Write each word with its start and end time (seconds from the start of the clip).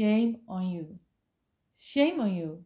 Shame 0.00 0.40
on 0.46 0.70
you. 0.70 0.98
Shame 1.76 2.20
on 2.20 2.34
you. 2.34 2.64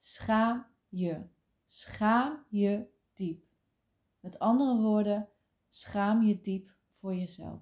Schaam 0.00 0.66
je. 0.88 1.22
Schaam 1.66 2.44
je 2.48 2.86
diep. 3.14 3.44
Met 4.20 4.38
andere 4.38 4.80
woorden, 4.80 5.28
schaam 5.68 6.22
je 6.22 6.40
diep 6.40 6.74
voor 6.92 7.14
jezelf. 7.14 7.60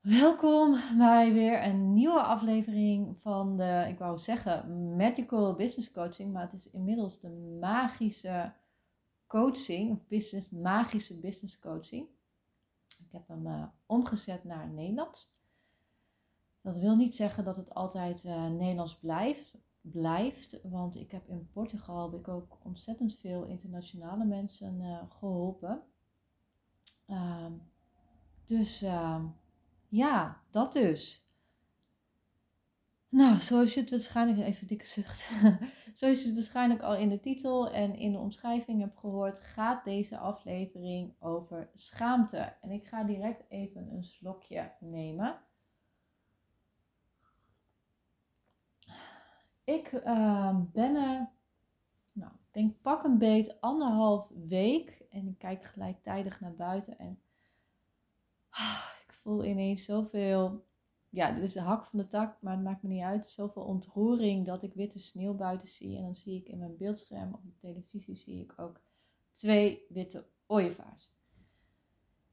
Welkom 0.00 0.78
bij 0.98 1.32
weer 1.32 1.64
een 1.64 1.92
nieuwe 1.92 2.22
aflevering 2.22 3.16
van 3.20 3.56
de, 3.56 3.86
ik 3.88 3.98
wou 3.98 4.18
zeggen, 4.18 4.96
Magical 4.96 5.54
Business 5.54 5.92
Coaching, 5.92 6.32
maar 6.32 6.42
het 6.42 6.52
is 6.52 6.70
inmiddels 6.70 7.20
de 7.20 7.30
magische 7.60 8.52
coaching, 9.26 9.90
of 9.90 10.06
business, 10.06 10.50
magische 10.50 11.14
business 11.14 11.58
coaching. 11.58 12.08
Ik 12.98 13.12
heb 13.12 13.28
hem 13.28 13.46
uh, 13.46 13.66
omgezet 13.86 14.44
naar 14.44 14.68
Nederlands. 14.68 15.36
Dat 16.68 16.78
wil 16.78 16.96
niet 16.96 17.14
zeggen 17.14 17.44
dat 17.44 17.56
het 17.56 17.74
altijd 17.74 18.24
uh, 18.24 18.46
Nederlands 18.46 18.98
blijft, 18.98 19.54
blijft, 19.80 20.60
want 20.62 20.96
ik 20.96 21.10
heb 21.10 21.28
in 21.28 21.48
Portugal 21.52 22.10
heb 22.10 22.20
ik 22.20 22.28
ook 22.28 22.58
ontzettend 22.64 23.18
veel 23.18 23.44
internationale 23.44 24.24
mensen 24.24 24.80
uh, 24.80 25.02
geholpen. 25.08 25.82
Uh, 27.06 27.46
dus 28.44 28.82
ehm, 28.82 29.24
ja, 29.88 30.40
dat 30.50 30.72
dus. 30.72 31.24
Nou, 33.08 33.38
zoals 33.38 33.74
je 33.74 33.80
het 33.80 33.90
waarschijnlijk, 33.90 34.38
even 34.38 34.66
dikke 34.66 34.86
zucht, 34.86 35.30
zoals 35.98 36.20
je 36.20 36.26
het 36.26 36.34
waarschijnlijk 36.34 36.82
al 36.82 36.96
in 36.96 37.08
de 37.08 37.20
titel 37.20 37.70
en 37.70 37.96
in 37.96 38.12
de 38.12 38.18
omschrijving 38.18 38.80
hebt 38.80 38.98
gehoord, 38.98 39.38
gaat 39.38 39.84
deze 39.84 40.18
aflevering 40.18 41.14
over 41.20 41.70
schaamte. 41.74 42.56
En 42.60 42.70
ik 42.70 42.86
ga 42.86 43.04
direct 43.04 43.42
even 43.48 43.92
een 43.92 44.04
slokje 44.04 44.72
nemen. 44.80 45.46
Ik 49.68 49.92
uh, 49.92 50.58
ben 50.72 50.96
er, 50.96 51.30
nou, 52.12 52.32
ik 52.32 52.52
denk 52.52 52.80
pak 52.82 53.02
een 53.04 53.18
beet 53.18 53.60
anderhalf 53.60 54.30
week 54.46 55.06
en 55.10 55.26
ik 55.26 55.38
kijk 55.38 55.64
gelijktijdig 55.64 56.40
naar 56.40 56.54
buiten 56.54 56.98
en 56.98 57.20
ah, 58.48 58.90
ik 59.06 59.12
voel 59.12 59.44
ineens 59.44 59.84
zoveel, 59.84 60.64
ja, 61.08 61.32
dit 61.32 61.42
is 61.42 61.52
de 61.52 61.60
hak 61.60 61.84
van 61.84 61.98
de 61.98 62.06
tak, 62.06 62.42
maar 62.42 62.52
het 62.52 62.62
maakt 62.62 62.82
me 62.82 62.88
niet 62.88 63.02
uit, 63.02 63.28
zoveel 63.28 63.62
ontroering 63.62 64.46
dat 64.46 64.62
ik 64.62 64.74
witte 64.74 64.98
sneeuw 64.98 65.34
buiten 65.34 65.68
zie 65.68 65.96
en 65.96 66.02
dan 66.02 66.16
zie 66.16 66.40
ik 66.40 66.48
in 66.48 66.58
mijn 66.58 66.76
beeldscherm 66.76 67.34
op 67.34 67.44
de 67.44 67.56
televisie 67.60 68.16
zie 68.16 68.42
ik 68.42 68.54
ook 68.56 68.80
twee 69.32 69.86
witte 69.88 70.26
ooievaars. 70.46 71.10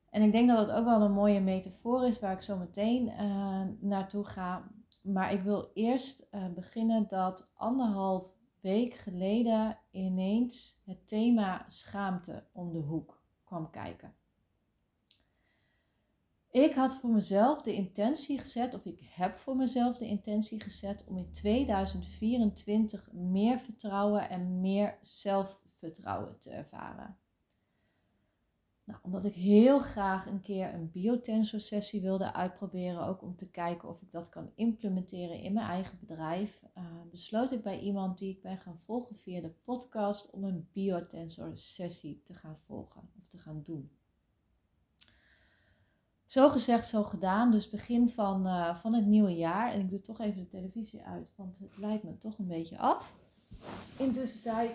En 0.09 0.21
ik 0.21 0.31
denk 0.31 0.47
dat 0.47 0.67
het 0.67 0.77
ook 0.77 0.85
wel 0.85 1.01
een 1.01 1.11
mooie 1.11 1.41
metafoor 1.41 2.05
is 2.05 2.19
waar 2.19 2.33
ik 2.33 2.41
zo 2.41 2.57
meteen 2.57 3.07
uh, 3.07 3.61
naartoe 3.79 4.25
ga. 4.25 4.71
Maar 5.05 5.33
ik 5.33 5.41
wil 5.41 5.71
eerst 5.73 6.27
uh, 6.31 6.47
beginnen 6.53 7.07
dat 7.07 7.51
anderhalf 7.53 8.33
week 8.61 8.93
geleden 8.93 9.77
ineens 9.91 10.81
het 10.85 11.07
thema 11.07 11.65
schaamte 11.69 12.43
om 12.51 12.71
de 12.71 12.79
hoek 12.79 13.23
kwam 13.43 13.69
kijken. 13.69 14.15
Ik 16.51 16.73
had 16.73 16.95
voor 16.95 17.09
mezelf 17.09 17.61
de 17.61 17.73
intentie 17.73 18.39
gezet, 18.39 18.73
of 18.73 18.85
ik 18.85 18.99
heb 19.15 19.35
voor 19.35 19.55
mezelf 19.55 19.97
de 19.97 20.07
intentie 20.07 20.61
gezet 20.61 21.03
om 21.07 21.17
in 21.17 21.31
2024 21.31 23.11
meer 23.11 23.59
vertrouwen 23.59 24.29
en 24.29 24.59
meer 24.59 24.97
zelfvertrouwen 25.01 26.39
te 26.39 26.49
ervaren. 26.49 27.17
Nou, 28.85 28.99
omdat 29.03 29.25
ik 29.25 29.33
heel 29.33 29.79
graag 29.79 30.25
een 30.25 30.41
keer 30.41 30.73
een 30.73 30.91
biotensor 30.91 31.59
sessie 31.59 32.01
wilde 32.01 32.33
uitproberen, 32.33 33.07
ook 33.07 33.21
om 33.21 33.35
te 33.35 33.49
kijken 33.49 33.89
of 33.89 34.01
ik 34.01 34.11
dat 34.11 34.29
kan 34.29 34.51
implementeren 34.55 35.39
in 35.39 35.53
mijn 35.53 35.67
eigen 35.67 35.97
bedrijf, 35.99 36.63
uh, 36.77 36.83
besloot 37.11 37.51
ik 37.51 37.63
bij 37.63 37.79
iemand 37.79 38.17
die 38.17 38.29
ik 38.29 38.41
ben 38.41 38.57
gaan 38.57 38.79
volgen 38.85 39.15
via 39.15 39.41
de 39.41 39.53
podcast 39.63 40.29
om 40.29 40.43
een 40.43 40.67
biotensor 40.71 41.57
sessie 41.57 42.21
te 42.23 42.33
gaan 42.33 42.57
volgen 42.65 43.01
of 43.17 43.27
te 43.27 43.37
gaan 43.37 43.61
doen. 43.63 43.91
Zo 46.25 46.49
gezegd, 46.49 46.87
zo 46.87 47.03
gedaan. 47.03 47.51
Dus 47.51 47.69
begin 47.69 48.09
van, 48.09 48.47
uh, 48.47 48.75
van 48.75 48.93
het 48.93 49.05
nieuwe 49.05 49.35
jaar. 49.35 49.71
En 49.71 49.79
ik 49.79 49.89
doe 49.89 50.01
toch 50.01 50.19
even 50.19 50.41
de 50.41 50.47
televisie 50.47 51.01
uit, 51.01 51.31
want 51.35 51.59
het 51.59 51.77
leidt 51.77 52.03
me 52.03 52.17
toch 52.17 52.37
een 52.37 52.47
beetje 52.47 52.77
af. 52.77 53.15
Intussen 53.97 54.41
tijd 54.41 54.71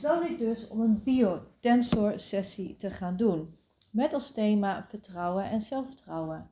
besloot 0.00 0.30
ik 0.30 0.38
dus 0.38 0.68
om 0.68 0.80
een 0.80 1.02
biotensor 1.02 2.18
sessie 2.18 2.76
te 2.76 2.90
gaan 2.90 3.16
doen. 3.16 3.58
Met 3.90 4.12
als 4.12 4.30
thema 4.30 4.84
vertrouwen 4.88 5.44
en 5.44 5.60
zelfvertrouwen. 5.60 6.50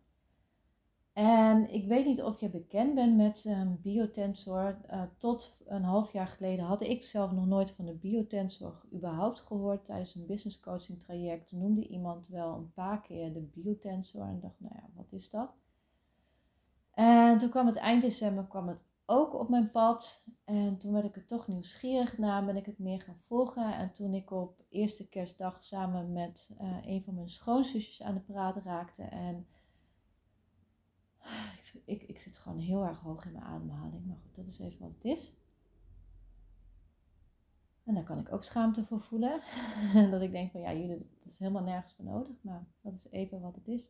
En 1.13 1.75
ik 1.75 1.87
weet 1.87 2.07
niet 2.07 2.23
of 2.23 2.41
je 2.41 2.51
bekend 2.51 2.95
bent 2.95 3.17
met 3.17 3.45
een 3.45 3.81
biotensor. 3.83 4.79
Uh, 4.91 5.03
tot 5.19 5.57
een 5.67 5.83
half 5.83 6.13
jaar 6.13 6.27
geleden 6.27 6.65
had 6.65 6.81
ik 6.81 7.03
zelf 7.03 7.33
nog 7.33 7.47
nooit 7.47 7.71
van 7.71 7.85
de 7.85 7.95
biotensor 7.95 8.83
überhaupt 8.95 9.41
gehoord. 9.41 9.85
Tijdens 9.85 10.15
een 10.15 10.27
business 10.27 10.61
coaching 10.61 11.01
traject 11.01 11.53
noemde 11.53 11.89
iemand 11.89 12.29
wel 12.29 12.55
een 12.55 12.73
paar 12.73 13.01
keer 13.01 13.33
de 13.33 13.41
biotensor. 13.41 14.23
En 14.23 14.41
dacht, 14.41 14.61
nou 14.61 14.75
ja, 14.75 14.89
wat 14.95 15.13
is 15.13 15.31
dat? 15.31 15.55
En 16.91 17.39
toen 17.39 17.51
kwam 17.51 17.67
het 17.67 17.77
eind 17.77 18.03
december 18.03 18.45
kwam 18.45 18.69
het 18.69 18.85
ook 19.07 19.35
op 19.35 19.49
mijn 19.49 19.71
pad. 19.71 20.25
En 20.45 20.79
toen 20.79 20.93
werd 20.93 21.05
ik 21.05 21.17
er 21.17 21.27
toch 21.27 21.47
nieuwsgierig 21.47 22.19
naar, 22.19 22.45
ben 22.45 22.57
ik 22.57 22.67
het 22.67 22.79
meer 22.79 23.01
gaan 23.01 23.21
volgen. 23.21 23.75
En 23.75 23.93
toen 23.93 24.15
ik 24.15 24.31
op 24.31 24.65
eerste 24.69 25.09
kerstdag 25.09 25.63
samen 25.63 26.13
met 26.13 26.51
uh, 26.61 26.79
een 26.83 27.03
van 27.03 27.15
mijn 27.15 27.29
schoonzusjes 27.29 28.03
aan 28.03 28.15
de 28.15 28.21
praat 28.21 28.57
raakte. 28.57 29.03
En 29.03 29.47
ik, 31.57 31.83
ik, 31.85 32.03
ik 32.03 32.19
zit 32.19 32.37
gewoon 32.37 32.59
heel 32.59 32.85
erg 32.85 33.01
hoog 33.01 33.25
in 33.25 33.33
mijn 33.33 33.45
ademhaling. 33.45 34.07
Maar 34.07 34.17
goed, 34.17 34.35
dat 34.35 34.47
is 34.47 34.59
even 34.59 34.81
wat 34.81 34.95
het 34.95 35.05
is. 35.05 35.35
En 37.85 37.95
daar 37.95 38.05
kan 38.05 38.19
ik 38.19 38.33
ook 38.33 38.43
schaamte 38.43 38.85
voor 38.85 39.01
voelen. 39.01 39.41
dat 40.11 40.23
ik 40.23 40.31
denk 40.31 40.51
van 40.51 40.61
ja, 40.61 40.73
jullie, 40.73 40.99
dat 40.99 41.33
is 41.33 41.39
helemaal 41.39 41.63
nergens 41.63 41.95
voor 41.95 42.05
nodig. 42.05 42.37
Maar 42.41 42.67
dat 42.81 42.95
is 42.95 43.11
even 43.11 43.41
wat 43.41 43.55
het 43.55 43.69
is. 43.69 43.89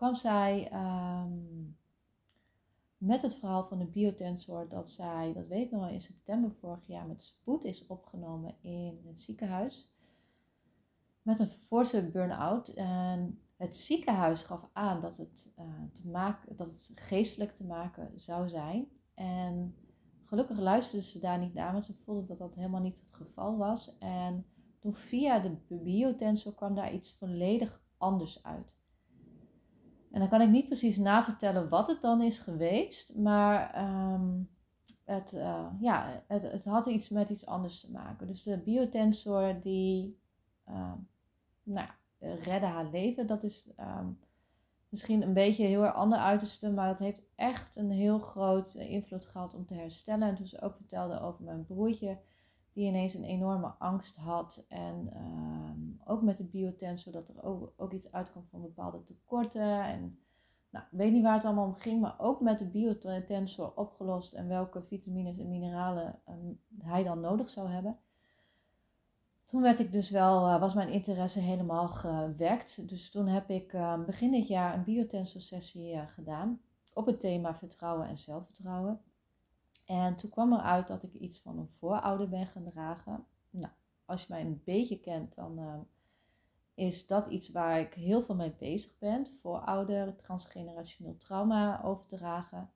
Kwam 0.00 0.14
zij 0.14 0.72
um, 0.72 1.76
met 2.96 3.22
het 3.22 3.34
verhaal 3.34 3.64
van 3.64 3.78
de 3.78 3.84
biotensor 3.84 4.68
dat 4.68 4.90
zij, 4.90 5.32
dat 5.32 5.46
weet 5.46 5.64
ik 5.64 5.70
nog 5.70 5.88
in 5.88 6.00
september 6.00 6.50
vorig 6.52 6.86
jaar 6.86 7.06
met 7.06 7.22
spoed 7.22 7.64
is 7.64 7.86
opgenomen 7.86 8.54
in 8.60 9.00
het 9.06 9.20
ziekenhuis. 9.20 9.90
Met 11.22 11.38
een 11.38 11.48
forse 11.48 12.10
burn-out. 12.10 12.68
En 12.68 13.40
het 13.56 13.76
ziekenhuis 13.76 14.42
gaf 14.42 14.68
aan 14.72 15.00
dat 15.00 15.16
het, 15.16 15.52
uh, 15.58 15.64
te 15.92 16.08
maken, 16.08 16.56
dat 16.56 16.68
het 16.68 16.92
geestelijk 16.94 17.52
te 17.52 17.64
maken 17.64 18.20
zou 18.20 18.48
zijn. 18.48 18.88
En 19.14 19.74
gelukkig 20.24 20.58
luisterden 20.58 21.06
ze 21.06 21.18
daar 21.18 21.38
niet 21.38 21.54
naar, 21.54 21.72
want 21.72 21.86
ze 21.86 21.94
voelden 21.94 22.26
dat 22.26 22.38
dat 22.38 22.54
helemaal 22.54 22.80
niet 22.80 23.00
het 23.00 23.12
geval 23.12 23.56
was. 23.56 23.98
En 23.98 24.46
toen 24.78 24.94
via 24.94 25.38
de 25.38 25.56
biotensor 25.68 26.54
kwam 26.54 26.74
daar 26.74 26.92
iets 26.92 27.14
volledig 27.14 27.82
anders 27.98 28.42
uit. 28.42 28.79
En 30.10 30.20
dan 30.20 30.28
kan 30.28 30.40
ik 30.40 30.48
niet 30.48 30.66
precies 30.66 30.96
navertellen 30.96 31.68
wat 31.68 31.86
het 31.86 32.00
dan 32.00 32.22
is 32.22 32.38
geweest, 32.38 33.14
maar 33.14 33.82
um, 34.12 34.50
het, 35.04 35.32
uh, 35.32 35.66
ja, 35.80 36.22
het, 36.26 36.42
het, 36.42 36.64
had 36.64 36.86
iets 36.86 37.08
met 37.08 37.28
iets 37.28 37.46
anders 37.46 37.80
te 37.80 37.90
maken. 37.90 38.26
Dus 38.26 38.42
de 38.42 38.58
biotensor 38.58 39.60
die 39.60 40.18
uh, 40.68 40.92
nou, 41.62 41.88
redde 42.18 42.66
haar 42.66 42.90
leven, 42.90 43.26
dat 43.26 43.42
is 43.42 43.70
um, 43.80 44.18
misschien 44.88 45.22
een 45.22 45.34
beetje 45.34 45.64
heel 45.64 45.84
erg 45.84 45.94
ander 45.94 46.18
uiterste, 46.18 46.70
maar 46.70 46.88
dat 46.88 46.98
heeft 46.98 47.22
echt 47.34 47.76
een 47.76 47.90
heel 47.90 48.18
groot 48.18 48.74
invloed 48.74 49.24
gehad 49.24 49.54
om 49.54 49.66
te 49.66 49.74
herstellen. 49.74 50.28
En 50.28 50.34
toen 50.34 50.46
ze 50.46 50.60
ook 50.60 50.76
vertelde 50.76 51.20
over 51.20 51.44
mijn 51.44 51.64
broertje, 51.64 52.18
die 52.72 52.86
ineens 52.86 53.14
een 53.14 53.24
enorme 53.24 53.66
angst 53.66 54.16
had. 54.16 54.64
En 54.68 55.16
um, 55.16 56.00
ook 56.04 56.22
met 56.22 56.36
de 56.36 56.44
biotensor 56.44 57.12
dat 57.12 57.28
er 57.28 57.42
ook, 57.76 57.92
iets 57.92 58.12
uitkwam 58.12 58.46
van 58.50 58.60
bepaalde 58.60 59.02
tekorten. 59.02 59.84
En 59.84 60.18
Nou, 60.70 60.84
ik 60.84 60.98
weet 60.98 61.12
niet 61.12 61.22
waar 61.22 61.34
het 61.34 61.44
allemaal 61.44 61.66
om 61.66 61.74
ging, 61.74 62.00
maar 62.00 62.14
ook 62.18 62.40
met 62.40 62.58
de 62.58 62.68
biotensor 62.68 63.72
opgelost 63.74 64.32
en 64.32 64.48
welke 64.48 64.82
vitamines 64.82 65.38
en 65.38 65.48
mineralen 65.48 66.20
ehm, 66.24 66.52
hij 66.78 67.04
dan 67.04 67.20
nodig 67.20 67.48
zou 67.48 67.68
hebben. 67.68 67.98
Toen 69.44 69.62
werd 69.62 69.78
ik 69.78 69.92
dus 69.92 70.10
wel, 70.10 70.48
uh, 70.48 70.60
was 70.60 70.74
mijn 70.74 70.88
interesse 70.88 71.40
helemaal 71.40 71.88
gewekt. 71.88 72.88
Dus 72.88 73.10
toen 73.10 73.26
heb 73.26 73.50
ik 73.50 73.72
uh, 73.72 74.04
begin 74.04 74.30
dit 74.30 74.48
jaar 74.48 74.74
een 74.74 74.84
biotensor 74.84 75.40
sessie 75.40 75.94
uh, 75.94 76.08
gedaan 76.08 76.60
op 76.94 77.06
het 77.06 77.20
thema 77.20 77.54
vertrouwen 77.54 78.08
en 78.08 78.16
zelfvertrouwen. 78.16 79.00
En 79.90 80.16
toen 80.16 80.30
kwam 80.30 80.52
eruit 80.52 80.88
dat 80.88 81.02
ik 81.02 81.14
iets 81.14 81.40
van 81.40 81.58
een 81.58 81.68
voorouder 81.68 82.28
ben 82.28 82.46
gaan 82.46 82.64
dragen. 82.64 83.26
Nou, 83.50 83.72
als 84.04 84.20
je 84.20 84.26
mij 84.28 84.40
een 84.40 84.62
beetje 84.64 85.00
kent, 85.00 85.34
dan 85.34 85.58
uh, 85.58 85.80
is 86.74 87.06
dat 87.06 87.26
iets 87.26 87.50
waar 87.50 87.80
ik 87.80 87.94
heel 87.94 88.22
veel 88.22 88.34
mee 88.34 88.54
bezig 88.58 88.98
ben. 88.98 89.26
Voorouder, 89.26 90.16
transgenerationeel 90.16 91.16
trauma 91.16 91.82
overdragen. 91.82 92.70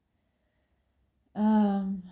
Um, 1.33 2.05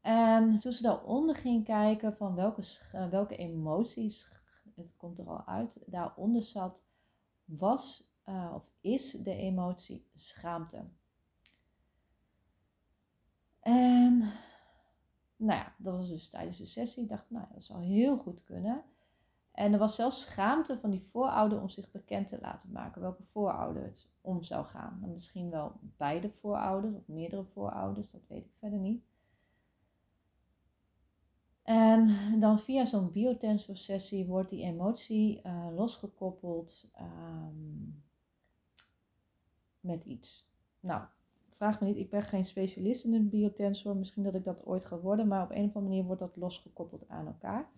en 0.00 0.58
toen 0.58 0.72
ze 0.72 0.82
daaronder 0.82 1.36
ging 1.36 1.64
kijken 1.64 2.16
van 2.16 2.34
welke, 2.34 2.62
welke 3.10 3.36
emoties, 3.36 4.28
het 4.74 4.96
komt 4.96 5.18
er 5.18 5.28
al 5.28 5.46
uit, 5.46 5.82
daaronder 5.86 6.42
zat, 6.42 6.84
was 7.44 8.12
uh, 8.28 8.52
of 8.54 8.70
is 8.80 9.10
de 9.10 9.36
emotie 9.36 10.06
schaamte. 10.14 10.84
En 13.64 14.18
nou 15.36 15.58
ja, 15.58 15.74
dat 15.78 15.94
was 15.94 16.08
dus 16.08 16.28
tijdens 16.28 16.58
de 16.58 16.64
sessie. 16.64 17.02
Ik 17.02 17.08
dacht, 17.08 17.30
nou, 17.30 17.46
dat 17.52 17.62
zal 17.62 17.80
heel 17.80 18.18
goed 18.18 18.44
kunnen. 18.44 18.84
En 19.52 19.72
er 19.72 19.78
was 19.78 19.94
zelfs 19.94 20.20
schaamte 20.20 20.78
van 20.78 20.90
die 20.90 21.00
voorouder 21.00 21.60
om 21.60 21.68
zich 21.68 21.90
bekend 21.90 22.26
te 22.26 22.38
laten 22.40 22.72
maken. 22.72 23.00
Welke 23.00 23.22
voorouder 23.22 23.82
het 23.82 24.10
om 24.20 24.42
zou 24.42 24.64
gaan. 24.64 24.98
Dan 25.00 25.12
misschien 25.12 25.50
wel 25.50 25.72
beide 25.80 26.30
voorouders 26.30 26.94
of 26.94 27.06
meerdere 27.06 27.44
voorouders, 27.44 28.10
dat 28.10 28.26
weet 28.28 28.44
ik 28.44 28.52
verder 28.58 28.78
niet. 28.78 29.04
En 31.62 32.16
dan 32.40 32.58
via 32.58 32.84
zo'n 32.84 33.12
biotensor 33.12 33.76
sessie 33.76 34.26
wordt 34.26 34.50
die 34.50 34.62
emotie 34.62 35.40
uh, 35.46 35.66
losgekoppeld 35.74 36.90
um, 37.00 38.04
met 39.80 40.04
iets. 40.04 40.50
Nou, 40.80 41.04
vraag 41.64 41.80
me 41.80 41.86
niet, 41.86 41.96
ik 41.96 42.10
ben 42.10 42.22
geen 42.22 42.44
specialist 42.44 43.04
in 43.04 43.10
de 43.10 43.20
biotensor. 43.20 43.96
Misschien 43.96 44.22
dat 44.22 44.34
ik 44.34 44.44
dat 44.44 44.64
ooit 44.64 44.84
ga 44.84 44.98
worden, 44.98 45.28
maar 45.28 45.42
op 45.42 45.50
een 45.50 45.56
of 45.56 45.76
andere 45.76 45.80
manier 45.80 46.04
wordt 46.04 46.20
dat 46.20 46.36
losgekoppeld 46.36 47.08
aan 47.08 47.26
elkaar. 47.26 47.68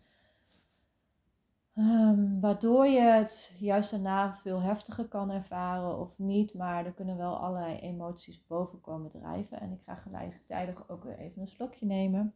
Um, 1.74 2.40
waardoor 2.40 2.86
je 2.86 3.00
het 3.00 3.56
juist 3.58 3.90
daarna 3.90 4.34
veel 4.34 4.60
heftiger 4.60 5.08
kan 5.08 5.30
ervaren 5.30 5.98
of 5.98 6.18
niet, 6.18 6.54
maar 6.54 6.86
er 6.86 6.92
kunnen 6.92 7.16
wel 7.16 7.36
allerlei 7.36 7.78
emoties 7.78 8.46
boven 8.46 8.80
komen 8.80 9.10
drijven. 9.10 9.60
En 9.60 9.72
ik 9.72 9.82
ga 9.82 9.94
gelijktijdig 9.94 10.88
ook 10.88 11.04
weer 11.04 11.18
even 11.18 11.40
een 11.40 11.48
slokje 11.48 11.86
nemen. 11.86 12.34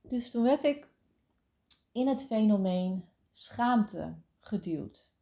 Dus 0.00 0.30
toen 0.30 0.42
werd 0.42 0.64
ik 0.64 0.88
in 1.92 2.08
het 2.08 2.24
fenomeen 2.24 3.04
schaamte 3.30 4.14
geduwd. 4.38 5.14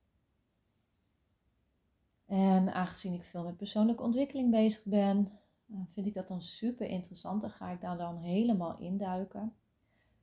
En 2.35 2.75
aangezien 2.75 3.15
ik 3.15 3.23
veel 3.23 3.43
met 3.43 3.57
persoonlijke 3.57 4.03
ontwikkeling 4.03 4.51
bezig 4.51 4.85
ben, 4.85 5.33
eh, 5.67 5.77
vind 5.93 6.07
ik 6.07 6.15
dat 6.15 6.29
dan 6.29 6.43
super 6.43 6.87
interessant 6.87 7.43
en 7.43 7.51
ga 7.51 7.71
ik 7.71 7.81
daar 7.81 7.97
dan 7.97 8.17
helemaal 8.17 8.79
induiken. 8.79 9.55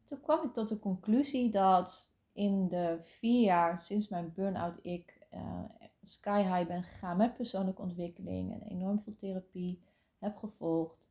Toen 0.03 0.21
kwam 0.21 0.45
ik 0.45 0.53
tot 0.53 0.67
de 0.67 0.79
conclusie 0.79 1.49
dat 1.49 2.11
in 2.33 2.67
de 2.67 2.97
vier 2.99 3.43
jaar 3.43 3.79
sinds 3.79 4.07
mijn 4.07 4.33
burn-out 4.33 4.79
ik 4.81 5.27
uh, 5.33 5.63
sky 6.03 6.41
high 6.41 6.67
ben 6.67 6.83
gegaan 6.83 7.17
met 7.17 7.33
persoonlijke 7.33 7.81
ontwikkeling 7.81 8.53
en 8.53 8.61
enorm 8.61 8.99
veel 8.99 9.15
therapie 9.15 9.81
heb 10.19 10.37
gevolgd 10.37 11.07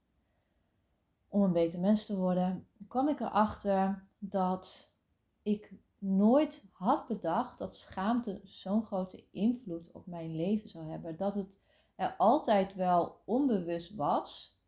om 1.28 1.42
een 1.42 1.52
beter 1.52 1.80
mens 1.80 2.06
te 2.06 2.16
worden, 2.16 2.66
kwam 2.88 3.08
ik 3.08 3.20
erachter 3.20 4.04
dat 4.18 4.92
ik 5.42 5.72
nooit 6.00 6.68
had 6.72 7.06
bedacht 7.06 7.58
dat 7.58 7.76
schaamte 7.76 8.40
zo'n 8.44 8.84
grote 8.84 9.24
invloed 9.30 9.92
op 9.92 10.06
mijn 10.06 10.36
leven 10.36 10.68
zou 10.68 10.84
hebben. 10.84 11.16
Dat 11.16 11.34
het 11.34 11.58
er 11.94 12.14
altijd 12.16 12.74
wel 12.74 13.20
onbewust 13.24 13.94
was, 13.94 14.58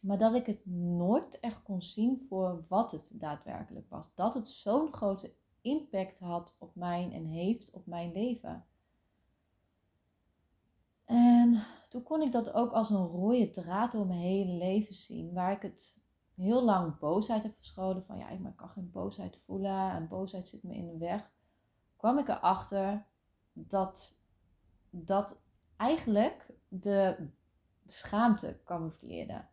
maar 0.00 0.18
dat 0.18 0.34
ik 0.34 0.46
het 0.46 0.66
nooit 0.66 1.40
echt 1.40 1.62
kon 1.62 1.82
zien 1.82 2.24
voor 2.28 2.64
wat 2.68 2.90
het 2.90 3.10
daadwerkelijk 3.14 3.88
was. 3.88 4.14
Dat 4.14 4.34
het 4.34 4.48
zo'n 4.48 4.92
grote 4.92 5.34
impact 5.60 6.18
had 6.18 6.56
op 6.58 6.74
mij 6.74 7.10
en 7.12 7.26
heeft 7.26 7.70
op 7.70 7.86
mijn 7.86 8.12
leven. 8.12 8.66
En 11.04 11.62
toen 11.88 12.02
kon 12.02 12.22
ik 12.22 12.32
dat 12.32 12.52
ook 12.52 12.72
als 12.72 12.90
een 12.90 13.06
rode 13.06 13.50
draad 13.50 13.92
door 13.92 14.06
mijn 14.06 14.20
hele 14.20 14.52
leven 14.52 14.94
zien, 14.94 15.32
waar 15.32 15.52
ik 15.52 15.62
het 15.62 16.03
heel 16.34 16.64
lang 16.64 16.98
boosheid 16.98 17.42
heb 17.42 17.54
verscholen. 17.54 18.04
Van 18.04 18.18
ja, 18.18 18.28
ik 18.28 18.56
kan 18.56 18.70
geen 18.70 18.90
boosheid 18.90 19.38
voelen 19.46 19.90
en 19.90 20.08
boosheid 20.08 20.48
zit 20.48 20.62
me 20.62 20.74
in 20.74 20.86
de 20.86 20.98
weg. 20.98 21.32
Kwam 21.96 22.18
ik 22.18 22.28
erachter 22.28 23.06
dat 23.52 24.18
dat 24.90 25.40
eigenlijk 25.76 26.54
de 26.68 27.30
schaamte 27.86 28.60
camoufleerde. 28.64 29.44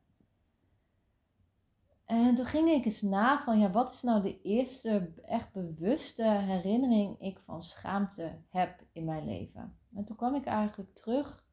En 2.05 2.35
toen 2.35 2.45
ging 2.45 2.69
ik 2.69 2.85
eens 2.85 3.01
na 3.01 3.39
van, 3.39 3.59
ja, 3.59 3.71
wat 3.71 3.91
is 3.91 4.01
nou 4.01 4.21
de 4.21 4.41
eerste 4.41 5.13
echt 5.21 5.51
bewuste 5.51 6.23
herinnering 6.23 7.19
ik 7.19 7.39
van 7.39 7.63
schaamte 7.63 8.41
heb 8.49 8.85
in 8.91 9.05
mijn 9.05 9.25
leven? 9.25 9.79
En 9.93 10.05
toen 10.05 10.15
kwam 10.15 10.35
ik 10.35 10.45
eigenlijk 10.45 10.95
terug 10.95 11.45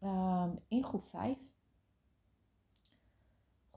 um, 0.00 0.58
in 0.68 0.84
groep 0.84 1.06
5 1.06 1.38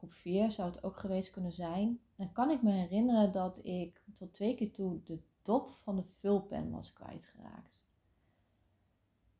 groep 0.01 0.13
4 0.13 0.51
zou 0.51 0.69
het 0.69 0.83
ook 0.83 0.97
geweest 0.97 1.29
kunnen 1.29 1.51
zijn. 1.51 2.01
En 2.15 2.31
kan 2.31 2.49
ik 2.49 2.61
me 2.61 2.71
herinneren 2.71 3.31
dat 3.31 3.65
ik 3.65 4.03
tot 4.13 4.33
twee 4.33 4.55
keer 4.55 4.71
toe 4.71 5.03
de 5.03 5.19
dop 5.41 5.69
van 5.69 5.95
de 5.95 6.03
vulpen 6.03 6.71
was 6.71 6.93
kwijtgeraakt. 6.93 7.85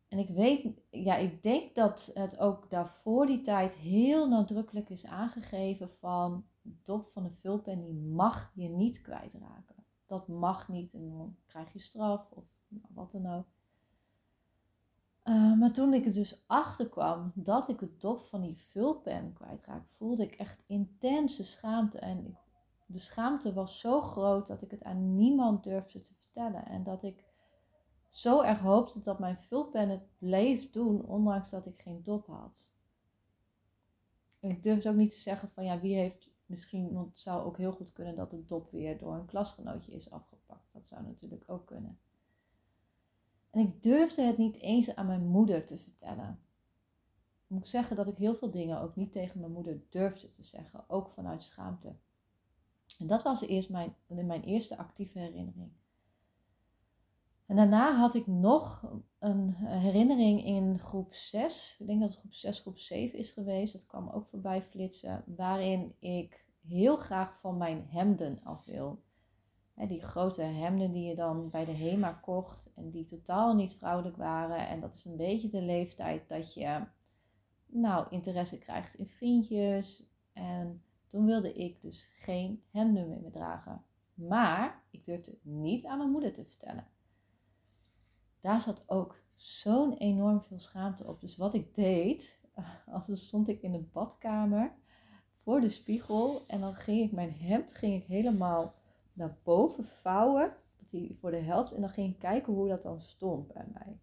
En 0.07 0.17
ik 0.17 0.29
weet, 0.29 0.67
ja, 0.89 1.15
ik 1.15 1.43
denk 1.43 1.75
dat 1.75 2.11
het 2.13 2.39
ook 2.39 2.69
daarvoor 2.69 3.25
die 3.25 3.41
tijd 3.41 3.73
heel 3.73 4.27
nadrukkelijk 4.27 4.89
is 4.89 5.05
aangegeven 5.05 5.89
van 5.89 6.45
dop 6.61 7.07
van 7.07 7.23
de 7.23 7.31
vulpen, 7.31 7.81
die 7.81 7.93
mag 7.93 8.51
je 8.55 8.69
niet 8.69 9.01
kwijtraken. 9.01 9.85
Dat 10.05 10.27
mag 10.27 10.69
niet 10.69 10.93
en 10.93 11.09
dan 11.09 11.37
krijg 11.45 11.73
je 11.73 11.79
straf 11.79 12.31
of 12.31 12.45
nou, 12.67 12.87
wat 12.93 13.11
dan 13.11 13.25
ook. 13.25 13.47
Uh, 15.31 15.59
maar 15.59 15.71
toen 15.71 15.93
ik 15.93 16.05
er 16.05 16.13
dus 16.13 16.43
achter 16.47 16.89
kwam 16.89 17.31
dat 17.35 17.67
ik 17.67 17.79
het 17.79 18.01
dop 18.01 18.21
van 18.21 18.41
die 18.41 18.57
vulpen 18.57 19.33
kwijtraakte, 19.33 19.93
voelde 19.93 20.23
ik 20.23 20.35
echt 20.35 20.63
intense 20.67 21.43
schaamte. 21.43 21.99
En 21.99 22.37
de 22.85 22.99
schaamte 22.99 23.53
was 23.53 23.79
zo 23.79 24.01
groot 24.01 24.47
dat 24.47 24.61
ik 24.61 24.71
het 24.71 24.83
aan 24.83 25.15
niemand 25.15 25.63
durfde 25.63 25.99
te 25.99 26.13
vertellen. 26.13 26.65
En 26.65 26.83
dat 26.83 27.03
ik 27.03 27.25
zo 28.09 28.41
erg 28.41 28.59
hoopte 28.59 28.99
dat 28.99 29.19
mijn 29.19 29.37
vulpen 29.37 29.89
het 29.89 30.17
bleef 30.17 30.69
doen, 30.69 31.05
ondanks 31.05 31.49
dat 31.49 31.65
ik 31.65 31.81
geen 31.81 32.03
dop 32.03 32.27
had. 32.27 32.69
Ik 34.39 34.63
durfde 34.63 34.89
ook 34.89 34.95
niet 34.95 35.11
te 35.11 35.19
zeggen 35.19 35.49
van 35.49 35.63
ja, 35.63 35.79
wie 35.79 35.95
heeft 35.95 36.29
misschien, 36.45 36.93
want 36.93 37.07
het 37.07 37.19
zou 37.19 37.43
ook 37.43 37.57
heel 37.57 37.73
goed 37.73 37.93
kunnen 37.93 38.15
dat 38.15 38.31
het 38.31 38.47
dop 38.47 38.71
weer 38.71 38.97
door 38.97 39.13
een 39.13 39.25
klasgenootje 39.25 39.91
is 39.91 40.11
afgepakt. 40.11 40.73
Dat 40.73 40.87
zou 40.87 41.03
natuurlijk 41.03 41.43
ook 41.47 41.65
kunnen. 41.65 41.99
En 43.51 43.59
ik 43.59 43.83
durfde 43.83 44.21
het 44.21 44.37
niet 44.37 44.57
eens 44.57 44.95
aan 44.95 45.05
mijn 45.05 45.27
moeder 45.27 45.65
te 45.65 45.77
vertellen. 45.77 46.39
Ik 47.43 47.57
moet 47.57 47.67
zeggen 47.67 47.95
dat 47.95 48.07
ik 48.07 48.17
heel 48.17 48.35
veel 48.35 48.51
dingen 48.51 48.81
ook 48.81 48.95
niet 48.95 49.11
tegen 49.11 49.39
mijn 49.39 49.51
moeder 49.51 49.81
durfde 49.89 50.29
te 50.29 50.43
zeggen, 50.43 50.89
ook 50.89 51.11
vanuit 51.11 51.43
schaamte. 51.43 51.95
En 52.99 53.07
dat 53.07 53.23
was 53.23 53.41
eerst 53.41 53.69
mijn, 53.69 53.95
mijn 54.07 54.43
eerste 54.43 54.77
actieve 54.77 55.19
herinnering. 55.19 55.71
En 57.45 57.55
daarna 57.55 57.95
had 57.95 58.13
ik 58.13 58.27
nog 58.27 58.91
een 59.19 59.53
herinnering 59.55 60.45
in 60.45 60.79
groep 60.79 61.13
6. 61.13 61.75
Ik 61.79 61.87
denk 61.87 61.99
dat 61.99 62.09
het 62.09 62.19
groep 62.19 62.33
6, 62.33 62.59
groep 62.59 62.77
7 62.77 63.19
is 63.19 63.31
geweest. 63.31 63.73
Dat 63.73 63.85
kwam 63.85 64.09
ook 64.09 64.27
voorbij 64.27 64.61
flitsen. 64.61 65.23
Waarin 65.25 65.95
ik 65.99 66.49
heel 66.67 66.97
graag 66.97 67.39
van 67.39 67.57
mijn 67.57 67.85
hemden 67.89 68.39
af 68.43 68.65
wil 68.65 69.03
die 69.87 70.01
grote 70.01 70.41
hemden 70.41 70.91
die 70.91 71.03
je 71.03 71.15
dan 71.15 71.49
bij 71.49 71.65
de 71.65 71.71
HEMA 71.71 72.11
kocht 72.11 72.71
en 72.75 72.89
die 72.89 73.05
totaal 73.05 73.55
niet 73.55 73.75
vrouwelijk 73.75 74.17
waren. 74.17 74.67
En 74.67 74.79
dat 74.79 74.93
is 74.93 75.05
een 75.05 75.17
beetje 75.17 75.49
de 75.49 75.61
leeftijd 75.61 76.29
dat 76.29 76.53
je 76.53 76.83
nou 77.65 78.07
interesse 78.09 78.57
krijgt 78.57 78.95
in 78.95 79.07
vriendjes. 79.07 80.03
En 80.33 80.83
toen 81.07 81.25
wilde 81.25 81.53
ik 81.53 81.81
dus 81.81 82.09
geen 82.13 82.63
hemden 82.71 83.09
meer 83.09 83.31
dragen. 83.31 83.83
Maar 84.13 84.83
ik 84.91 85.05
durfde 85.05 85.31
het 85.31 85.45
niet 85.45 85.85
aan 85.85 85.97
mijn 85.97 86.11
moeder 86.11 86.33
te 86.33 86.45
vertellen. 86.45 86.87
Daar 88.39 88.61
zat 88.61 88.83
ook 88.85 89.23
zo'n 89.35 89.93
enorm 89.93 90.41
veel 90.41 90.59
schaamte 90.59 91.07
op. 91.07 91.21
Dus 91.21 91.37
wat 91.37 91.53
ik 91.53 91.75
deed, 91.75 92.39
als 92.85 93.25
stond 93.25 93.47
ik 93.47 93.61
in 93.61 93.71
de 93.71 93.79
badkamer 93.79 94.73
voor 95.43 95.61
de 95.61 95.69
spiegel 95.69 96.43
en 96.47 96.59
dan 96.59 96.73
ging 96.73 97.01
ik 97.01 97.11
mijn 97.11 97.31
hemd 97.31 97.73
ging 97.73 98.01
ik 98.01 98.07
helemaal 98.07 98.80
naar 99.13 99.37
boven 99.43 99.83
vouwen. 99.83 100.55
Dat 100.77 100.89
die 100.89 101.17
voor 101.19 101.31
de 101.31 101.37
helft. 101.37 101.71
En 101.71 101.81
dan 101.81 101.89
ging 101.89 102.13
ik 102.13 102.19
kijken 102.19 102.53
hoe 102.53 102.67
dat 102.67 102.81
dan 102.81 103.01
stond 103.01 103.53
bij 103.53 103.67
mij. 103.73 103.99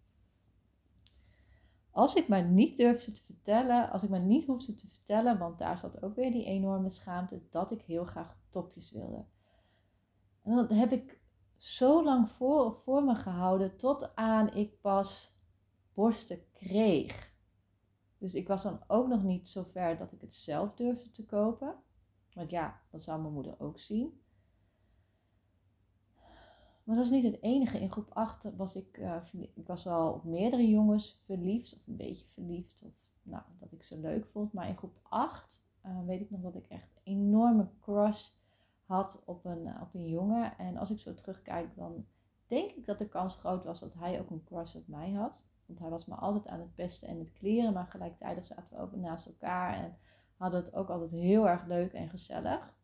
Als 1.91 2.13
ik 2.13 2.27
maar 2.27 2.43
niet 2.43 2.77
durfde 2.77 3.11
te 3.11 3.23
vertellen, 3.23 3.89
als 3.89 4.03
ik 4.03 4.09
maar 4.09 4.19
niet 4.21 4.45
hoefde 4.45 4.73
te 4.73 4.87
vertellen, 4.87 5.37
want 5.37 5.57
daar 5.57 5.77
zat 5.77 6.03
ook 6.03 6.15
weer 6.15 6.31
die 6.31 6.45
enorme 6.45 6.89
schaamte, 6.89 7.41
dat 7.49 7.71
ik 7.71 7.81
heel 7.81 8.05
graag 8.05 8.37
topjes 8.49 8.91
wilde. 8.91 9.25
En 10.43 10.55
dat 10.55 10.69
heb 10.69 10.91
ik 10.91 11.21
zo 11.57 12.03
lang 12.03 12.29
voor, 12.29 12.75
voor 12.75 13.03
me 13.03 13.15
gehouden 13.15 13.77
tot 13.77 14.15
aan 14.15 14.53
ik 14.53 14.81
pas 14.81 15.37
borsten 15.93 16.51
kreeg. 16.51 17.33
Dus 18.17 18.33
ik 18.33 18.47
was 18.47 18.63
dan 18.63 18.83
ook 18.87 19.07
nog 19.07 19.23
niet 19.23 19.47
zo 19.47 19.63
ver 19.63 19.97
dat 19.97 20.11
ik 20.11 20.21
het 20.21 20.33
zelf 20.33 20.73
durfde 20.73 21.09
te 21.09 21.25
kopen. 21.25 21.75
Want 22.33 22.49
ja, 22.49 22.81
dat 22.91 23.03
zou 23.03 23.21
mijn 23.21 23.33
moeder 23.33 23.59
ook 23.59 23.79
zien. 23.79 24.21
Maar 26.89 26.97
dat 26.97 27.07
is 27.07 27.13
niet 27.13 27.23
het 27.33 27.41
enige. 27.41 27.79
In 27.79 27.91
groep 27.91 28.09
8 28.13 28.55
was 28.55 28.75
ik, 28.75 28.97
uh, 28.97 29.15
ik 29.53 29.67
was 29.67 29.83
wel 29.83 30.11
op 30.11 30.23
meerdere 30.23 30.69
jongens 30.69 31.21
verliefd, 31.25 31.75
of 31.75 31.87
een 31.87 31.95
beetje 31.95 32.27
verliefd, 32.27 32.83
of 32.85 32.91
nou, 33.21 33.43
dat 33.59 33.71
ik 33.71 33.83
ze 33.83 33.99
leuk 33.99 34.25
vond. 34.25 34.53
Maar 34.53 34.67
in 34.67 34.77
groep 34.77 34.99
8 35.03 35.65
uh, 35.85 35.91
eh, 35.91 36.05
weet 36.05 36.21
ik 36.21 36.29
nog 36.29 36.41
dat 36.41 36.55
ik 36.55 36.65
echt 36.67 36.89
een 36.95 37.13
enorme 37.13 37.69
crush 37.81 38.29
had 38.85 39.23
op 39.25 39.45
een, 39.45 39.65
uh, 39.65 39.81
op 39.81 39.93
een 39.93 40.07
jongen. 40.07 40.57
En 40.57 40.77
als 40.77 40.91
ik 40.91 40.99
zo 40.99 41.13
terugkijk, 41.13 41.75
dan 41.75 42.05
denk 42.47 42.71
ik 42.71 42.85
dat 42.85 42.97
de 42.97 43.09
kans 43.09 43.35
groot 43.35 43.63
was 43.63 43.79
dat 43.79 43.93
hij 43.93 44.19
ook 44.19 44.29
een 44.29 44.43
crush 44.43 44.75
op 44.75 44.87
mij 44.87 45.11
had. 45.11 45.43
Want 45.65 45.79
hij 45.79 45.89
was 45.89 46.05
me 46.05 46.15
altijd 46.15 46.47
aan 46.47 46.59
het 46.59 46.75
pesten 46.75 47.07
en 47.07 47.19
het 47.19 47.33
kleren, 47.33 47.73
maar 47.73 47.87
gelijktijdig 47.87 48.45
zaten 48.45 48.77
we 48.77 48.83
ook 48.83 48.95
naast 48.95 49.25
elkaar 49.25 49.73
en 49.73 49.97
hadden 50.37 50.59
het 50.59 50.75
ook 50.75 50.89
altijd 50.89 51.11
heel 51.11 51.47
erg 51.47 51.65
leuk 51.65 51.93
en 51.93 52.09
gezellig. 52.09 52.77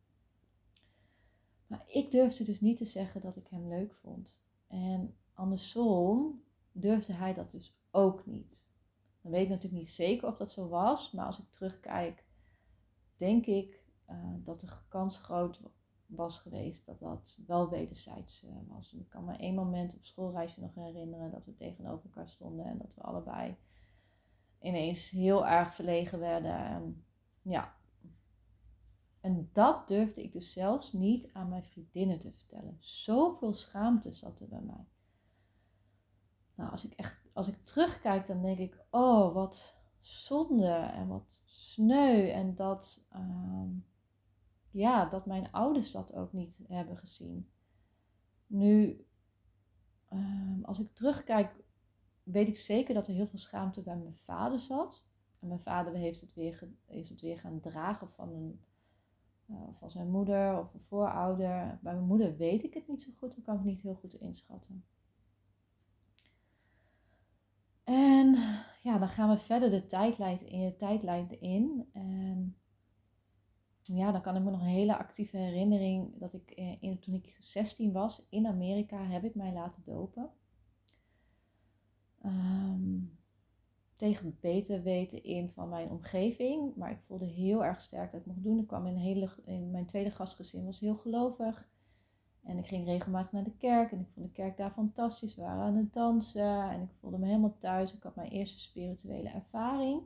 Maar 1.68 1.84
ik 1.88 2.12
durfde 2.12 2.44
dus 2.44 2.62
niet 2.62 2.78
te 2.78 2.86
zeggen 2.86 3.22
dat 3.22 3.36
ik 3.36 3.48
hem 3.48 3.68
leuk 3.68 3.94
vond. 3.94 4.42
En 4.68 5.16
andersom 5.34 6.44
durfde 6.72 7.14
hij 7.14 7.34
dat 7.34 7.52
dus 7.52 7.80
ook 7.92 8.26
niet. 8.26 8.68
Dan 9.22 9.32
weet 9.32 9.44
ik 9.44 9.50
natuurlijk 9.50 9.82
niet 9.82 9.92
zeker 9.92 10.28
of 10.28 10.38
dat 10.38 10.52
zo 10.52 10.68
was, 10.68 11.12
maar 11.12 11.26
als 11.26 11.40
ik 11.40 11.50
terugkijk, 11.50 12.26
denk 13.16 13.46
ik 13.46 13.86
uh, 14.10 14.16
dat 14.44 14.60
de 14.60 14.68
kans 14.88 15.20
groot 15.20 15.62
was 16.06 16.40
geweest 16.40 16.86
dat 16.86 17.00
dat 17.00 17.38
wel 17.48 17.70
wederzijds 17.70 18.44
uh, 18.44 18.52
was. 18.68 18.94
Ik 18.94 19.10
kan 19.10 19.26
me 19.26 19.38
één 19.38 19.56
moment 19.56 19.96
op 19.96 20.04
schoolreisje 20.04 20.60
nog 20.60 20.76
herinneren 20.76 21.32
dat 21.32 21.46
we 21.46 21.54
tegenover 21.54 22.06
elkaar 22.06 22.28
stonden 22.28 22.66
en 22.66 22.78
dat 22.78 22.94
we 22.96 23.02
allebei 23.02 23.58
ineens 24.60 25.10
heel 25.10 25.48
erg 25.48 25.74
verlegen 25.74 26.20
werden. 26.20 26.58
En 26.58 27.06
ja, 27.42 27.76
en 29.26 29.50
dat 29.52 29.88
durfde 29.88 30.24
ik 30.24 30.32
dus 30.32 30.52
zelfs 30.52 30.94
niet 30.94 31.30
aan 31.34 31.50
mijn 31.50 31.64
vriendinnen 31.64 32.20
te 32.20 32.32
vertellen. 32.32 32.78
Zoveel 32.80 33.54
schaamte 33.54 34.12
zat 34.12 34.40
er 34.40 34.48
bij 34.48 34.62
mij. 34.62 34.88
Nou, 36.56 36.72
als 36.72 36.86
ik 36.86 36.94
echt, 36.94 37.22
als 37.34 37.48
ik 37.48 37.64
terugkijk, 37.64 38.28
dan 38.28 38.42
denk 38.42 38.58
ik, 38.58 38.86
oh, 38.90 39.34
wat 39.34 39.78
zonde 40.00 40.74
en 40.74 41.08
wat 41.08 41.44
sneu. 41.46 42.30
En 42.30 42.56
dat, 42.56 43.06
uh, 43.16 43.70
ja, 44.72 45.06
dat 45.06 45.26
mijn 45.26 45.52
ouders 45.52 45.92
dat 45.92 46.14
ook 46.14 46.34
niet 46.34 46.60
hebben 46.68 46.98
gezien. 46.98 47.50
Nu, 48.48 49.06
uh, 50.14 50.64
als 50.64 50.80
ik 50.80 50.94
terugkijk, 50.94 51.64
weet 52.24 52.48
ik 52.48 52.58
zeker 52.58 52.94
dat 52.94 53.08
er 53.08 53.14
heel 53.14 53.28
veel 53.28 53.40
schaamte 53.40 53.82
bij 53.82 53.98
mijn 53.98 54.18
vader 54.18 54.60
zat. 54.60 55.08
En 55.42 55.48
mijn 55.48 55.62
vader 55.62 55.94
heeft 55.94 56.22
het 56.22 56.34
weer, 56.34 56.70
is 56.88 57.10
het 57.10 57.22
weer 57.22 57.40
gaan 57.40 57.60
dragen 57.60 58.10
van 58.10 58.34
een 58.34 58.60
uh, 59.48 59.58
van 59.80 59.92
zijn 59.92 60.12
moeder 60.12 60.60
of 60.60 60.74
een 60.74 60.84
voorouder. 60.88 61.80
Bij 61.82 61.94
mijn 61.94 62.08
moeder 62.08 62.38
weet 62.38 62.64
ik 62.64 62.74
het 62.74 62.88
niet 62.88 63.02
zo 63.02 63.12
goed, 63.18 63.36
dan 63.36 63.44
kan 63.44 63.56
ik 63.56 63.64
niet 63.64 63.82
heel 63.82 63.96
goed 63.96 64.14
inschatten. 64.14 64.86
En 67.84 68.36
ja, 68.82 68.98
dan 68.98 69.08
gaan 69.08 69.30
we 69.30 69.38
verder 69.38 69.70
de 69.70 69.86
tijdlijn 69.86 70.48
in. 70.48 70.78
Tijdlijn 70.78 71.42
in 71.42 71.90
en 71.94 72.56
ja, 73.82 74.12
dan 74.12 74.22
kan 74.22 74.36
ik 74.36 74.44
me 74.44 74.52
nog 74.52 74.62
een 74.62 74.68
hele 74.68 74.98
actieve 74.98 75.38
herinnering 75.38 76.20
dat 76.20 76.34
ik 76.34 76.52
eh, 76.52 76.82
in, 76.82 77.00
toen 77.00 77.14
ik 77.14 77.38
16 77.40 77.92
was 77.92 78.26
in 78.30 78.48
Amerika 78.48 79.04
heb 79.04 79.24
ik 79.24 79.36
mij 79.36 79.54
laten 79.54 79.84
dopen. 79.84 80.30
Um, 82.26 83.18
tegen 83.96 84.38
beter 84.40 84.82
weten 84.82 85.24
in 85.24 85.50
van 85.50 85.70
mijn 85.70 85.90
omgeving. 85.90 86.76
Maar 86.76 86.92
ik 86.92 87.02
voelde 87.08 87.26
heel 87.26 87.64
erg 87.66 87.82
sterk 87.82 88.12
dat 88.12 88.20
ik 88.22 88.26
mocht 88.26 88.44
doen. 88.44 88.60
Ik 88.60 88.68
kwam 88.68 88.88
in, 88.88 88.96
hele, 88.96 89.30
in 89.46 89.72
mijn 89.72 89.86
tweede 89.86 90.12
gastgezin, 90.12 90.66
was 90.66 90.80
heel 90.80 90.96
gelovig. 90.96 91.68
En 92.44 92.58
ik 92.58 92.66
ging 92.66 92.86
regelmatig 92.86 93.32
naar 93.32 93.44
de 93.44 93.58
kerk 93.58 93.92
en 93.92 94.00
ik 94.00 94.08
vond 94.14 94.26
de 94.26 94.32
kerk 94.32 94.58
daar 94.58 94.72
fantastisch. 94.72 95.36
We 95.36 95.42
waren 95.42 95.64
aan 95.64 95.76
het 95.76 95.94
dansen 95.94 96.70
en 96.70 96.82
ik 96.82 96.92
voelde 97.00 97.18
me 97.18 97.26
helemaal 97.26 97.58
thuis. 97.58 97.94
Ik 97.94 98.04
had 98.04 98.16
mijn 98.16 98.32
eerste 98.32 98.60
spirituele 98.60 99.30
ervaring 99.30 100.02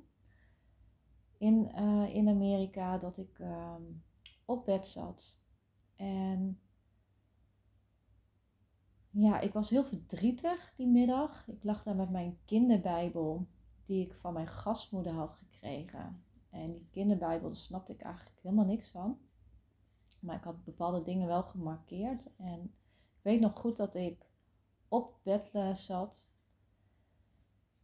in, 1.39 1.72
uh, 1.75 2.15
in 2.15 2.29
Amerika 2.29 2.98
dat 2.98 3.17
ik 3.17 3.39
uh, 3.39 3.75
op 4.46 4.65
bed 4.65 4.88
zat. 4.88 5.39
En 5.96 6.60
ja, 9.10 9.39
ik 9.39 9.53
was 9.53 9.69
heel 9.69 9.84
verdrietig 9.84 10.74
die 10.75 10.88
middag. 10.88 11.48
Ik 11.48 11.63
lag 11.63 11.84
daar 11.84 11.96
met 11.96 12.10
mijn 12.10 12.38
kinderbijbel 12.46 13.48
die 13.89 14.05
ik 14.05 14.13
van 14.13 14.34
mijn 14.34 14.48
gastmoeder 14.48 15.13
had 15.13 15.31
gekregen. 15.31 16.24
En 16.50 16.74
die 16.74 16.88
kinderbijbel, 16.91 17.48
daar 17.48 17.58
snapte 17.58 17.93
ik 17.93 18.01
eigenlijk 18.01 18.39
helemaal 18.41 18.65
niks 18.65 18.89
van. 18.89 19.19
Maar 20.19 20.36
ik 20.36 20.43
had 20.43 20.63
bepaalde 20.63 21.01
dingen 21.01 21.27
wel 21.27 21.43
gemarkeerd. 21.43 22.36
En 22.38 22.63
ik 22.63 23.19
weet 23.22 23.39
nog 23.39 23.60
goed 23.60 23.77
dat 23.77 23.96
ik 23.96 24.31
op 24.88 25.19
bed 25.24 25.51
zat. 25.74 26.29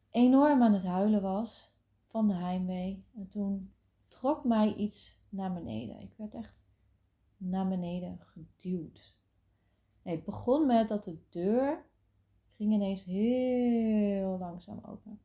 Enorm 0.09 0.63
aan 0.63 0.73
het 0.73 0.83
huilen 0.83 1.21
was 1.21 1.73
van 2.05 2.27
de 2.27 2.33
heimwee. 2.33 3.05
En 3.15 3.27
toen 3.27 3.73
trok 4.07 4.43
mij 4.43 4.73
iets 4.73 5.23
naar 5.29 5.53
beneden. 5.53 6.01
Ik 6.01 6.13
werd 6.17 6.33
echt 6.33 6.65
naar 7.37 7.67
beneden 7.67 8.19
geduwd. 8.19 9.19
Nee, 10.01 10.15
het 10.15 10.25
begon 10.25 10.65
met 10.65 10.87
dat 10.87 11.03
de 11.03 11.19
deur 11.29 11.85
ging 12.55 12.73
ineens 12.73 13.03
heel 13.03 14.37
langzaam 14.37 14.79
open. 14.85 15.19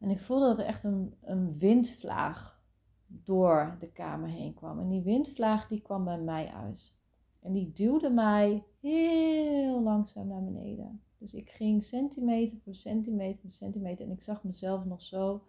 En 0.00 0.10
ik 0.10 0.20
voelde 0.20 0.46
dat 0.46 0.58
er 0.58 0.64
echt 0.64 0.84
een, 0.84 1.14
een 1.20 1.58
windvlaag 1.58 2.62
door 3.06 3.76
de 3.80 3.92
kamer 3.92 4.28
heen 4.28 4.54
kwam. 4.54 4.78
En 4.78 4.88
die 4.88 5.02
windvlaag 5.02 5.68
die 5.68 5.80
kwam 5.80 6.04
bij 6.04 6.20
mij 6.20 6.48
uit. 6.48 6.94
En 7.40 7.52
die 7.52 7.72
duwde 7.72 8.10
mij 8.10 8.64
heel 8.80 9.82
langzaam 9.82 10.26
naar 10.26 10.44
beneden. 10.44 11.02
Dus 11.18 11.34
ik 11.34 11.50
ging 11.50 11.84
centimeter 11.84 12.58
voor 12.58 12.74
centimeter 12.74 13.40
voor 13.40 13.50
centimeter. 13.50 14.06
En 14.06 14.12
ik 14.12 14.22
zag 14.22 14.44
mezelf 14.44 14.84
nog 14.84 15.02
zo. 15.02 15.44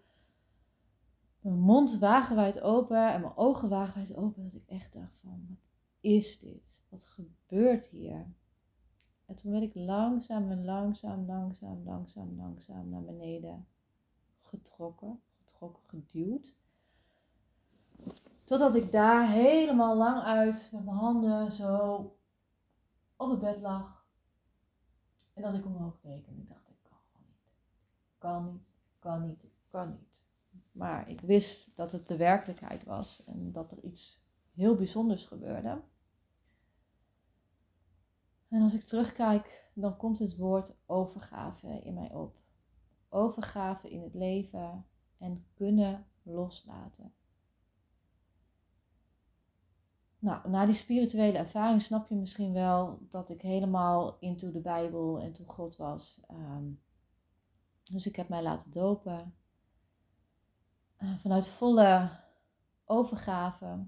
Mijn 1.39 1.59
mond 1.59 1.97
wagenwijd 1.99 2.61
open 2.61 3.13
en 3.13 3.21
mijn 3.21 3.37
ogen 3.37 3.69
wagenwijd 3.69 4.15
open. 4.15 4.43
Dat 4.43 4.53
ik 4.53 4.67
echt 4.67 4.93
dacht 4.93 5.19
van, 5.19 5.45
wat 5.49 5.67
is 5.99 6.39
dit? 6.39 6.83
Wat 6.89 7.03
gebeurt 7.03 7.85
hier? 7.85 8.33
En 9.25 9.35
toen 9.35 9.51
werd 9.51 9.63
ik 9.63 9.75
langzaam 9.75 10.49
en 10.49 10.65
langzaam, 10.65 11.25
langzaam, 11.25 11.83
langzaam, 11.85 12.35
langzaam 12.37 12.89
naar 12.89 13.03
beneden 13.03 13.65
getrokken, 14.51 15.21
getrokken, 15.37 15.83
geduwd. 15.87 16.55
Totdat 18.43 18.75
ik 18.75 18.91
daar 18.91 19.29
helemaal 19.29 19.97
lang 19.97 20.23
uit 20.23 20.69
met 20.71 20.85
mijn 20.85 20.97
handen 20.97 21.51
zo 21.51 21.95
op 23.15 23.29
het 23.29 23.39
bed 23.39 23.59
lag. 23.59 24.05
En 25.33 25.41
dat 25.41 25.53
ik 25.53 25.65
omhoog 25.65 25.99
keek 25.99 26.27
en 26.27 26.37
ik 26.37 26.49
dacht, 26.49 26.69
ik 26.69 26.77
kan 26.83 26.99
gewoon 27.11 27.27
niet. 27.27 27.51
Kan 28.17 28.51
niet, 28.51 28.63
kan 28.99 29.21
niet, 29.21 29.45
kan 29.69 29.89
niet. 29.89 30.23
Maar 30.71 31.09
ik 31.09 31.21
wist 31.21 31.75
dat 31.75 31.91
het 31.91 32.07
de 32.07 32.17
werkelijkheid 32.17 32.83
was 32.83 33.23
en 33.23 33.51
dat 33.51 33.71
er 33.71 33.83
iets 33.83 34.23
heel 34.53 34.75
bijzonders 34.75 35.25
gebeurde. 35.25 35.81
En 38.47 38.61
als 38.61 38.73
ik 38.73 38.83
terugkijk, 38.83 39.69
dan 39.73 39.97
komt 39.97 40.19
het 40.19 40.37
woord 40.37 40.75
overgave 40.85 41.67
in 41.67 41.93
mij 41.93 42.13
op 42.13 42.40
overgave 43.11 43.89
in 43.89 44.01
het 44.01 44.13
leven 44.13 44.85
en 45.17 45.45
kunnen 45.53 46.05
loslaten. 46.23 47.13
Nou, 50.19 50.49
na 50.49 50.65
die 50.65 50.75
spirituele 50.75 51.37
ervaring 51.37 51.81
snap 51.81 52.09
je 52.09 52.15
misschien 52.15 52.53
wel 52.53 52.99
dat 53.09 53.29
ik 53.29 53.41
helemaal 53.41 54.17
into 54.19 54.51
de 54.51 54.59
Bijbel 54.59 55.19
en 55.19 55.33
toe 55.33 55.45
God 55.45 55.75
was. 55.75 56.21
Ehm, 56.27 56.65
dus 57.91 58.07
ik 58.07 58.15
heb 58.15 58.29
mij 58.29 58.43
laten 58.43 58.71
dopen. 58.71 59.35
Uh, 60.99 61.17
vanuit 61.17 61.49
volle 61.49 62.09
overgave. 62.85 63.87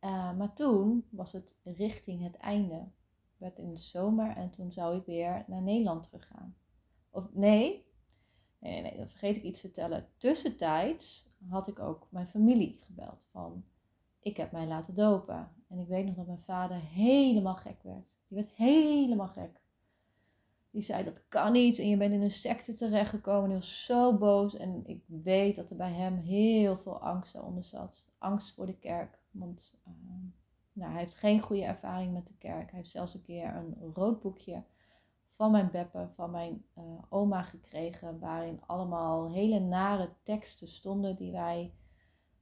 Uh, 0.00 0.36
maar 0.36 0.54
toen 0.54 1.06
was 1.10 1.32
het 1.32 1.58
richting 1.64 2.22
het 2.22 2.36
einde. 2.36 2.88
Werd 3.36 3.58
in 3.58 3.70
de 3.70 3.76
zomer 3.76 4.36
en 4.36 4.50
toen 4.50 4.72
zou 4.72 4.96
ik 4.96 5.04
weer 5.04 5.44
naar 5.46 5.62
Nederland 5.62 6.02
teruggaan. 6.02 6.56
Of 7.10 7.32
nee, 7.32 7.89
Nee, 8.60 8.82
nee, 8.82 8.96
dan 8.96 9.08
vergeet 9.08 9.36
ik 9.36 9.42
iets 9.42 9.60
te 9.60 9.66
vertellen. 9.66 10.08
Tussentijds 10.16 11.28
had 11.48 11.68
ik 11.68 11.78
ook 11.78 12.06
mijn 12.10 12.28
familie 12.28 12.78
gebeld 12.86 13.26
van, 13.30 13.64
ik 14.20 14.36
heb 14.36 14.52
mij 14.52 14.66
laten 14.66 14.94
dopen. 14.94 15.48
En 15.68 15.78
ik 15.78 15.86
weet 15.86 16.06
nog 16.06 16.14
dat 16.14 16.26
mijn 16.26 16.38
vader 16.38 16.80
helemaal 16.80 17.56
gek 17.56 17.82
werd. 17.82 18.16
Die 18.28 18.38
werd 18.38 18.50
helemaal 18.50 19.28
gek. 19.28 19.60
Die 20.70 20.82
zei 20.82 21.04
dat 21.04 21.28
kan 21.28 21.52
niet 21.52 21.78
en 21.78 21.88
je 21.88 21.96
bent 21.96 22.12
in 22.12 22.22
een 22.22 22.30
secte 22.30 22.74
terechtgekomen. 22.74 23.48
Die 23.48 23.58
was 23.58 23.84
zo 23.84 24.18
boos 24.18 24.56
en 24.56 24.82
ik 24.86 25.04
weet 25.06 25.56
dat 25.56 25.70
er 25.70 25.76
bij 25.76 25.92
hem 25.92 26.16
heel 26.16 26.78
veel 26.78 26.98
angst 26.98 27.40
onder 27.40 27.64
zat. 27.64 28.06
Angst 28.18 28.54
voor 28.54 28.66
de 28.66 28.78
kerk. 28.78 29.18
Want 29.30 29.80
uh, 29.88 29.94
nou, 30.72 30.90
hij 30.90 31.00
heeft 31.00 31.14
geen 31.14 31.40
goede 31.40 31.64
ervaring 31.64 32.12
met 32.12 32.26
de 32.26 32.36
kerk. 32.38 32.70
Hij 32.70 32.78
heeft 32.78 32.90
zelfs 32.90 33.14
een 33.14 33.22
keer 33.22 33.54
een 33.54 33.76
rood 33.92 34.20
boekje 34.20 34.64
van 35.40 35.50
mijn 35.50 35.70
beppe, 35.70 36.08
van 36.10 36.30
mijn 36.30 36.64
uh, 36.78 36.84
oma 37.08 37.42
gekregen. 37.42 38.18
Waarin 38.18 38.60
allemaal 38.66 39.32
hele 39.32 39.58
nare 39.60 40.12
teksten 40.22 40.68
stonden 40.68 41.16
die 41.16 41.32
wij 41.32 41.74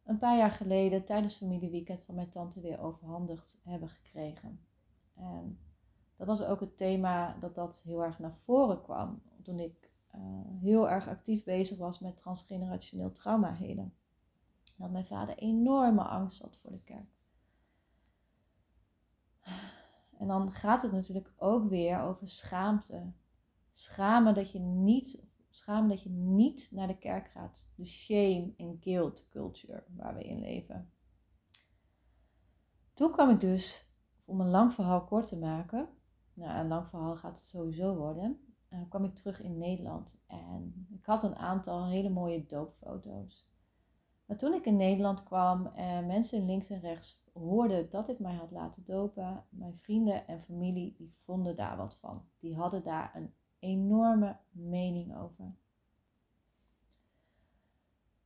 een 0.04 0.18
paar 0.18 0.36
jaar 0.36 0.50
geleden 0.50 1.04
tijdens 1.04 1.36
familieweekend 1.36 2.02
van 2.02 2.14
mijn 2.14 2.28
tante 2.28 2.60
weer 2.60 2.80
overhandigd 2.80 3.58
hebben 3.62 3.88
gekregen. 3.88 4.60
En 5.14 5.58
dat 6.16 6.26
was 6.26 6.42
ook 6.42 6.60
het 6.60 6.76
thema 6.76 7.36
dat 7.40 7.54
dat 7.54 7.80
heel 7.84 8.04
erg 8.04 8.18
naar 8.18 8.36
voren 8.36 8.82
kwam 8.82 9.22
toen 9.42 9.58
ik 9.58 9.92
uh, 10.14 10.20
heel 10.60 10.90
erg 10.90 11.08
actief 11.08 11.44
bezig 11.44 11.78
was 11.78 11.98
met 11.98 12.16
transgenerationeel 12.16 13.12
trauma 13.12 13.52
helen. 13.52 13.94
Dat 14.76 14.90
mijn 14.90 15.06
vader 15.06 15.36
enorme 15.36 16.02
angst 16.02 16.42
had 16.42 16.58
voor 16.58 16.70
de 16.70 16.82
kerk. 16.82 17.16
En 20.18 20.26
dan 20.26 20.50
gaat 20.50 20.82
het 20.82 20.92
natuurlijk 20.92 21.32
ook 21.36 21.68
weer 21.68 22.00
over 22.00 22.28
schaamte. 22.28 23.12
Schamen 23.70 24.34
dat 24.34 24.50
je 24.50 24.58
niet, 24.58 25.24
schamen 25.48 25.88
dat 25.88 26.02
je 26.02 26.10
niet 26.10 26.68
naar 26.72 26.86
de 26.86 26.98
kerk 26.98 27.28
gaat. 27.28 27.68
De 27.74 27.84
shame 27.84 28.52
en 28.56 28.76
guilt 28.80 29.28
culture 29.28 29.84
waar 29.96 30.14
we 30.14 30.24
in 30.24 30.40
leven. 30.40 30.92
Toen 32.94 33.12
kwam 33.12 33.30
ik 33.30 33.40
dus, 33.40 33.88
om 34.24 34.40
een 34.40 34.50
lang 34.50 34.72
verhaal 34.72 35.04
kort 35.04 35.28
te 35.28 35.38
maken, 35.38 35.88
nou, 36.32 36.58
een 36.58 36.68
lang 36.68 36.88
verhaal 36.88 37.14
gaat 37.14 37.36
het 37.36 37.46
sowieso 37.46 37.96
worden, 37.96 38.40
uh, 38.70 38.80
kwam 38.88 39.04
ik 39.04 39.14
terug 39.14 39.42
in 39.42 39.58
Nederland. 39.58 40.18
En 40.26 40.86
ik 40.90 41.06
had 41.06 41.24
een 41.24 41.36
aantal 41.36 41.86
hele 41.86 42.08
mooie 42.10 42.46
doopfoto's. 42.46 43.47
Maar 44.28 44.36
toen 44.36 44.54
ik 44.54 44.66
in 44.66 44.76
Nederland 44.76 45.22
kwam 45.22 45.66
en 45.66 46.06
mensen 46.06 46.46
links 46.46 46.70
en 46.70 46.80
rechts 46.80 47.22
hoorden 47.32 47.90
dat 47.90 48.08
ik 48.08 48.18
mij 48.18 48.34
had 48.34 48.50
laten 48.50 48.84
dopen, 48.84 49.44
mijn 49.48 49.76
vrienden 49.76 50.26
en 50.26 50.40
familie, 50.40 50.94
die 50.96 51.12
vonden 51.14 51.56
daar 51.56 51.76
wat 51.76 51.94
van. 51.94 52.24
Die 52.38 52.56
hadden 52.56 52.82
daar 52.82 53.12
een 53.14 53.34
enorme 53.58 54.36
mening 54.50 55.16
over. 55.16 55.54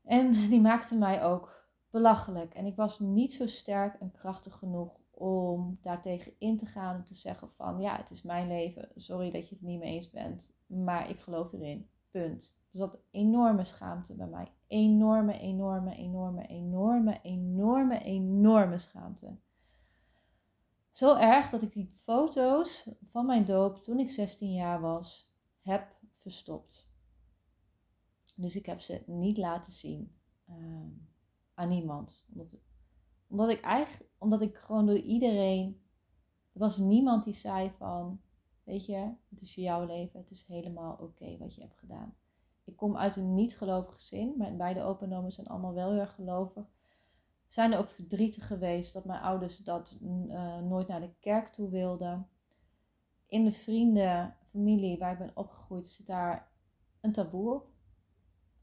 En 0.03 0.33
die 0.51 0.61
maakten 0.61 0.99
mij 0.99 1.25
ook 1.25 1.69
belachelijk. 1.91 2.55
En 2.55 2.67
ik 2.67 2.77
was 2.77 2.99
niet 2.99 3.33
zo 3.33 3.47
sterk 3.47 4.01
en 4.01 4.11
krachtig 4.11 4.55
genoeg 4.55 5.01
om 5.11 5.79
daartegen 5.83 6.33
in 6.39 6.57
te 6.57 6.67
gaan. 6.67 6.97
Om 6.97 7.05
te 7.05 7.15
zeggen 7.15 7.51
van 7.51 7.81
ja, 7.81 7.97
het 7.97 8.11
is 8.11 8.23
mijn 8.23 8.49
leven. 8.49 8.89
Sorry 8.95 9.31
dat 9.31 9.49
je 9.49 9.55
het 9.55 9.65
niet 9.65 9.79
mee 9.79 9.95
eens 9.95 10.11
bent. 10.11 10.53
Maar 10.67 11.11
ik 11.11 11.19
geloof 11.19 11.53
erin. 11.53 11.89
Punt. 12.11 12.61
Dus 12.73 12.81
dat 12.81 13.01
enorme 13.11 13.65
schaamte 13.65 14.15
bij 14.15 14.27
mij. 14.27 14.53
Enorme, 14.67 15.39
enorme, 15.39 15.95
enorme, 15.95 16.47
enorme, 16.47 17.21
enorme, 17.23 17.99
enorme 17.99 18.79
schaamte. 18.79 19.37
Zo 20.91 21.17
erg 21.17 21.51
dat 21.51 21.63
ik 21.63 21.73
die 21.73 21.87
foto's 21.87 22.89
van 23.11 23.27
mijn 23.27 23.45
doop 23.45 23.79
toen 23.79 23.99
ik 23.99 24.11
16 24.11 24.53
jaar 24.53 24.81
was 24.81 25.31
heb 25.61 25.97
verstopt. 26.17 26.91
Dus 28.37 28.57
ik 28.57 28.67
heb 28.67 28.81
ze 28.81 29.03
niet 29.07 29.37
laten 29.37 29.73
zien 29.73 30.17
uh, 30.49 30.87
aan 31.55 31.69
niemand. 31.69 32.27
Omdat, 32.33 32.57
omdat 33.27 33.49
ik 33.49 33.61
eigenlijk, 33.61 34.11
omdat 34.19 34.41
ik 34.41 34.57
gewoon 34.57 34.87
door 34.87 34.99
iedereen, 34.99 35.83
er 36.53 36.61
was 36.61 36.79
niemand 36.79 37.25
die 37.25 37.35
zei 37.35 37.71
van, 37.71 38.21
weet 38.65 38.87
je, 38.87 39.15
het 39.29 39.41
is 39.41 39.55
jouw 39.55 39.87
leven, 39.87 40.21
het 40.21 40.31
is 40.31 40.47
helemaal 40.47 40.97
oké 40.97 41.39
wat 41.39 41.55
je 41.55 41.61
hebt 41.61 41.79
gedaan. 41.79 42.17
Ik 42.65 42.77
kom 42.77 42.97
uit 42.97 43.17
een 43.17 43.35
niet-gelovig 43.35 43.95
gezin. 43.95 44.35
Mijn 44.37 44.57
beide 44.57 44.83
openomen 44.83 45.33
zijn 45.33 45.47
allemaal 45.47 45.75
wel 45.75 45.91
heel 45.91 46.01
erg 46.01 46.15
gelovig. 46.15 46.65
Zijn 47.47 47.73
er 47.73 47.79
ook 47.79 47.91
verdrietig 47.91 48.47
geweest 48.47 48.93
dat 48.93 49.05
mijn 49.05 49.23
ouders 49.23 49.59
dat 49.59 49.97
uh, 50.03 50.59
nooit 50.59 50.89
naar 50.89 51.01
de 51.01 51.15
kerk 51.21 51.49
toe 51.49 51.71
wilden. 51.71 52.29
In 53.27 53.45
de 53.45 53.53
vrienden, 53.53 54.37
familie 54.51 54.99
waar 54.99 55.13
ik 55.13 55.19
ben 55.19 55.37
opgegroeid, 55.37 55.89
zit 55.89 56.07
daar 56.07 56.51
een 57.01 57.13
taboe 57.13 57.55
op. 57.55 57.71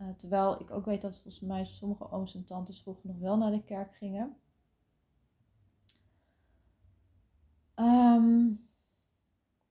Uh, 0.02 0.10
terwijl 0.10 0.62
ik 0.62 0.72
ook 0.72 0.86
weet 0.86 1.02
dat 1.02 1.14
volgens 1.14 1.40
mij 1.40 1.66
sommige 1.66 2.12
ooms 2.12 2.36
en 2.36 2.46
tantes 2.46 2.82
vroeger 2.82 3.08
nog 3.08 3.18
wel 3.18 3.38
naar 3.38 3.52
de 3.52 3.64
kerk 3.64 3.96
gingen. 3.96 4.38
Um, 7.76 8.70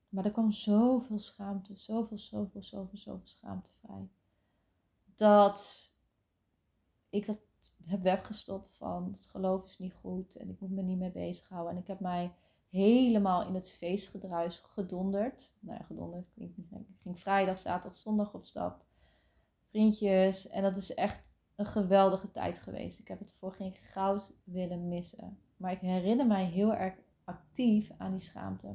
maar 0.09 0.25
er 0.25 0.31
kwam 0.31 0.51
zoveel 0.51 1.19
schaamte, 1.19 1.75
zoveel, 1.75 2.17
zoveel, 2.17 2.63
zoveel, 2.63 2.97
zoveel 2.97 3.27
schaamte 3.27 3.69
vrij 3.81 4.09
dat 5.19 5.91
ik 7.09 7.25
dat 7.25 7.39
heb 7.85 8.01
weggestopt 8.01 8.69
van 8.75 9.11
het 9.13 9.25
geloof 9.25 9.65
is 9.65 9.77
niet 9.77 9.93
goed 9.93 10.35
en 10.35 10.49
ik 10.49 10.59
moet 10.59 10.71
me 10.71 10.81
niet 10.81 10.97
mee 10.97 11.11
bezighouden. 11.11 11.73
En 11.73 11.81
ik 11.81 11.87
heb 11.87 11.99
mij 11.99 12.33
helemaal 12.69 13.47
in 13.47 13.53
het 13.53 13.71
feestgedruis 13.71 14.57
gedonderd. 14.57 15.53
Nou 15.59 15.77
ja, 15.77 15.85
gedonderd 15.85 16.29
klinkt 16.33 16.57
niet 16.57 16.71
Ik 16.71 17.01
ging 17.01 17.19
vrijdag, 17.19 17.57
zaterdag, 17.57 17.99
zondag 17.99 18.33
op 18.33 18.45
stap. 18.45 18.85
Vriendjes. 19.69 20.47
En 20.47 20.63
dat 20.63 20.75
is 20.75 20.93
echt 20.93 21.23
een 21.55 21.65
geweldige 21.65 22.31
tijd 22.31 22.59
geweest. 22.59 22.99
Ik 22.99 23.07
heb 23.07 23.19
het 23.19 23.33
voor 23.33 23.53
geen 23.53 23.75
goud 23.75 24.33
willen 24.43 24.87
missen. 24.87 25.39
Maar 25.57 25.71
ik 25.71 25.79
herinner 25.79 26.27
mij 26.27 26.45
heel 26.45 26.73
erg 26.73 26.93
actief 27.23 27.91
aan 27.97 28.11
die 28.11 28.21
schaamte. 28.21 28.67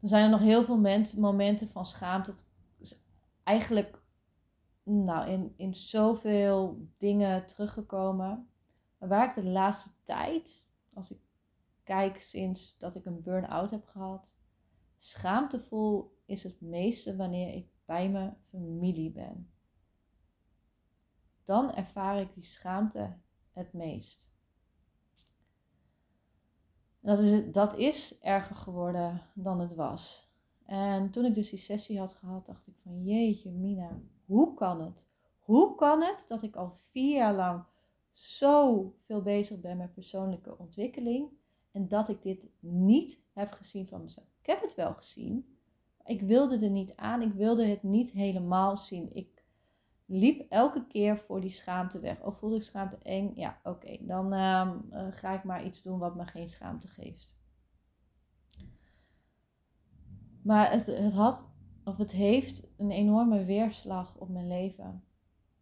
Er 0.00 0.08
zijn 0.08 0.24
er 0.24 0.30
nog 0.30 0.40
heel 0.40 0.64
veel 0.64 1.08
momenten 1.16 1.68
van 1.68 1.86
schaamte. 1.86 2.32
Eigenlijk 3.42 4.02
nou, 4.84 5.28
in, 5.28 5.54
in 5.56 5.74
zoveel 5.74 6.88
dingen 6.96 7.46
teruggekomen. 7.46 8.48
Maar 8.98 9.08
waar 9.08 9.28
ik 9.28 9.34
de 9.34 9.50
laatste 9.50 9.90
tijd, 10.02 10.66
als 10.92 11.10
ik 11.10 11.18
kijk 11.82 12.20
sinds 12.20 12.78
dat 12.78 12.94
ik 12.94 13.04
een 13.04 13.22
burn-out 13.22 13.70
heb 13.70 13.84
gehad, 13.86 14.32
schaamtevol 14.96 16.18
is 16.24 16.42
het 16.42 16.60
meeste 16.60 17.16
wanneer 17.16 17.54
ik 17.54 17.68
bij 17.84 18.10
mijn 18.10 18.36
familie 18.48 19.10
ben. 19.10 19.50
Dan 21.44 21.74
ervaar 21.74 22.20
ik 22.20 22.34
die 22.34 22.44
schaamte 22.44 23.16
het 23.52 23.72
meest. 23.72 24.32
Dat 27.00 27.18
is, 27.18 27.52
dat 27.52 27.76
is 27.76 28.18
erger 28.18 28.56
geworden 28.56 29.20
dan 29.34 29.60
het 29.60 29.74
was. 29.74 30.32
En 30.64 31.10
toen 31.10 31.24
ik 31.24 31.34
dus 31.34 31.50
die 31.50 31.58
sessie 31.58 31.98
had 31.98 32.12
gehad, 32.12 32.46
dacht 32.46 32.66
ik 32.66 32.74
van 32.82 33.04
jeetje 33.04 33.50
Mina, 33.50 34.00
hoe 34.24 34.54
kan 34.54 34.80
het? 34.80 35.06
Hoe 35.38 35.74
kan 35.74 36.02
het 36.02 36.24
dat 36.28 36.42
ik 36.42 36.56
al 36.56 36.70
vier 36.70 37.16
jaar 37.16 37.34
lang 37.34 37.64
zo 38.10 38.94
veel 38.98 39.22
bezig 39.22 39.60
ben 39.60 39.76
met 39.76 39.94
persoonlijke 39.94 40.58
ontwikkeling 40.58 41.28
en 41.70 41.88
dat 41.88 42.08
ik 42.08 42.22
dit 42.22 42.44
niet 42.60 43.22
heb 43.32 43.50
gezien 43.50 43.86
van 43.86 44.02
mezelf? 44.02 44.26
Ik 44.40 44.46
heb 44.46 44.60
het 44.60 44.74
wel 44.74 44.94
gezien, 44.94 45.54
ik 46.04 46.20
wilde 46.20 46.58
er 46.58 46.70
niet 46.70 46.96
aan. 46.96 47.22
Ik 47.22 47.32
wilde 47.32 47.66
het 47.66 47.82
niet 47.82 48.10
helemaal 48.10 48.76
zien. 48.76 49.14
Ik 49.14 49.44
liep 50.06 50.50
elke 50.50 50.86
keer 50.86 51.16
voor 51.16 51.40
die 51.40 51.50
schaamte 51.50 52.00
weg. 52.00 52.22
Of 52.22 52.38
voelde 52.38 52.56
ik 52.56 52.62
schaamte 52.62 52.98
eng? 52.98 53.32
Ja, 53.34 53.60
oké. 53.62 53.96
Dan 54.00 54.32
ehm, 54.32 54.78
eh, 54.90 55.06
ga 55.10 55.34
ik 55.34 55.44
maar 55.44 55.64
iets 55.64 55.82
doen 55.82 55.98
wat 55.98 56.14
me 56.14 56.26
geen 56.26 56.48
schaamte 56.48 56.88
geeft. 56.88 57.36
Maar 60.42 60.70
het, 60.70 60.86
het 60.86 61.12
had 61.12 61.48
of 61.84 61.96
het 61.96 62.12
heeft 62.12 62.68
een 62.76 62.90
enorme 62.90 63.44
weerslag 63.44 64.16
op 64.16 64.28
mijn 64.28 64.48
leven. 64.48 65.04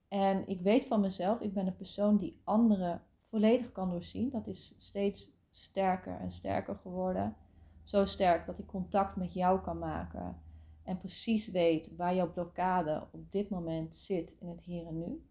En 0.08 0.48
ik 0.48 0.60
weet 0.60 0.86
van 0.86 1.00
mezelf, 1.00 1.40
ik 1.40 1.52
ben 1.54 1.66
een 1.66 1.76
persoon 1.76 2.16
die 2.16 2.40
anderen 2.44 3.02
volledig 3.22 3.72
kan 3.72 3.90
doorzien. 3.90 4.30
Dat 4.30 4.46
is 4.46 4.74
steeds 4.78 5.30
sterker 5.50 6.20
en 6.20 6.30
sterker 6.30 6.74
geworden. 6.74 7.36
Zo 7.84 8.04
sterk 8.04 8.46
dat 8.46 8.58
ik 8.58 8.66
contact 8.66 9.16
met 9.16 9.32
jou 9.32 9.60
kan 9.60 9.78
maken 9.78 10.42
en 10.82 10.98
precies 10.98 11.48
weet 11.48 11.96
waar 11.96 12.14
jouw 12.14 12.32
blokkade 12.32 13.08
op 13.12 13.32
dit 13.32 13.48
moment 13.48 13.96
zit 13.96 14.36
in 14.38 14.48
het 14.48 14.62
hier 14.62 14.86
en 14.86 14.98
nu. 14.98 15.26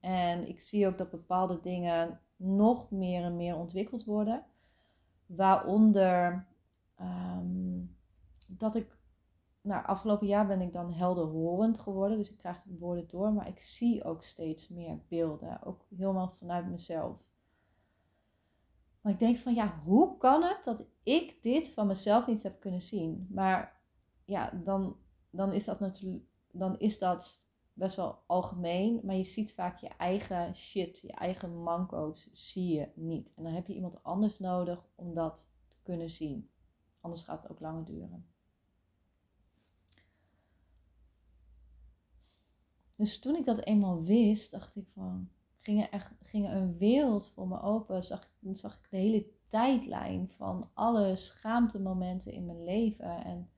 En 0.00 0.48
ik 0.48 0.60
zie 0.60 0.86
ook 0.86 0.98
dat 0.98 1.10
bepaalde 1.10 1.60
dingen 1.60 2.20
nog 2.36 2.90
meer 2.90 3.22
en 3.22 3.36
meer 3.36 3.56
ontwikkeld 3.56 4.04
worden. 4.04 4.44
Waaronder 5.26 6.46
um, 7.00 7.96
dat 8.48 8.74
ik 8.74 8.98
nou, 9.62 9.86
afgelopen 9.86 10.26
jaar 10.26 10.46
ben 10.46 10.60
ik 10.60 10.72
dan 10.72 10.92
helderhorend 10.92 11.78
geworden. 11.78 12.18
Dus 12.18 12.30
ik 12.30 12.36
krijg 12.36 12.62
de 12.62 12.78
woorden 12.78 13.08
door. 13.08 13.32
Maar 13.32 13.48
ik 13.48 13.60
zie 13.60 14.04
ook 14.04 14.22
steeds 14.22 14.68
meer 14.68 15.00
beelden. 15.08 15.62
Ook 15.62 15.86
helemaal 15.96 16.30
vanuit 16.30 16.70
mezelf. 16.70 17.16
Maar 19.00 19.12
ik 19.12 19.18
denk 19.18 19.36
van 19.36 19.54
ja, 19.54 19.80
hoe 19.84 20.16
kan 20.18 20.42
het 20.42 20.64
dat 20.64 20.84
ik 21.02 21.42
dit 21.42 21.70
van 21.70 21.86
mezelf 21.86 22.26
niet 22.26 22.42
heb 22.42 22.60
kunnen 22.60 22.80
zien? 22.80 23.26
Maar 23.30 23.80
ja, 24.24 24.50
dan, 24.64 24.96
dan 25.30 25.52
is 25.52 25.64
dat 25.64 25.80
natuurlijk. 25.80 26.24
Dan 26.52 26.78
is 26.78 26.98
dat 26.98 27.42
best 27.72 27.96
wel 27.96 28.22
algemeen, 28.26 29.00
maar 29.04 29.14
je 29.14 29.24
ziet 29.24 29.54
vaak 29.54 29.78
je 29.78 29.88
eigen 29.88 30.54
shit, 30.54 30.98
je 30.98 31.12
eigen 31.12 31.62
manco's 31.62 32.28
zie 32.32 32.74
je 32.74 32.88
niet. 32.94 33.32
En 33.34 33.42
dan 33.42 33.52
heb 33.52 33.66
je 33.66 33.74
iemand 33.74 34.02
anders 34.02 34.38
nodig 34.38 34.86
om 34.94 35.14
dat 35.14 35.48
te 35.68 35.76
kunnen 35.82 36.10
zien. 36.10 36.50
Anders 37.00 37.22
gaat 37.22 37.42
het 37.42 37.52
ook 37.52 37.60
langer 37.60 37.84
duren. 37.84 38.29
Dus 43.00 43.18
toen 43.18 43.36
ik 43.36 43.44
dat 43.44 43.64
eenmaal 43.64 44.02
wist, 44.02 44.50
dacht 44.50 44.76
ik 44.76 44.88
van, 44.94 45.30
ging 45.58 45.82
er 45.82 45.90
echt 45.90 46.12
ging 46.22 46.46
er 46.46 46.52
een 46.52 46.78
wereld 46.78 47.28
voor 47.28 47.48
me 47.48 47.60
open. 47.60 48.02
Zag, 48.02 48.30
zag 48.52 48.74
ik 48.74 48.90
de 48.90 48.96
hele 48.96 49.30
tijdlijn 49.48 50.28
van 50.28 50.70
alle 50.74 51.16
schaamtemomenten 51.16 52.32
in 52.32 52.46
mijn 52.46 52.64
leven. 52.64 53.24
En 53.24 53.50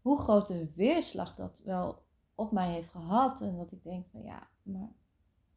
hoe 0.00 0.18
groot 0.18 0.48
een 0.48 0.72
weerslag 0.74 1.34
dat 1.34 1.62
wel 1.64 2.04
op 2.34 2.52
mij 2.52 2.72
heeft 2.72 2.88
gehad. 2.88 3.40
En 3.40 3.56
dat 3.56 3.72
ik 3.72 3.82
denk 3.82 4.06
van 4.08 4.22
ja, 4.22 4.48
maar 4.62 4.92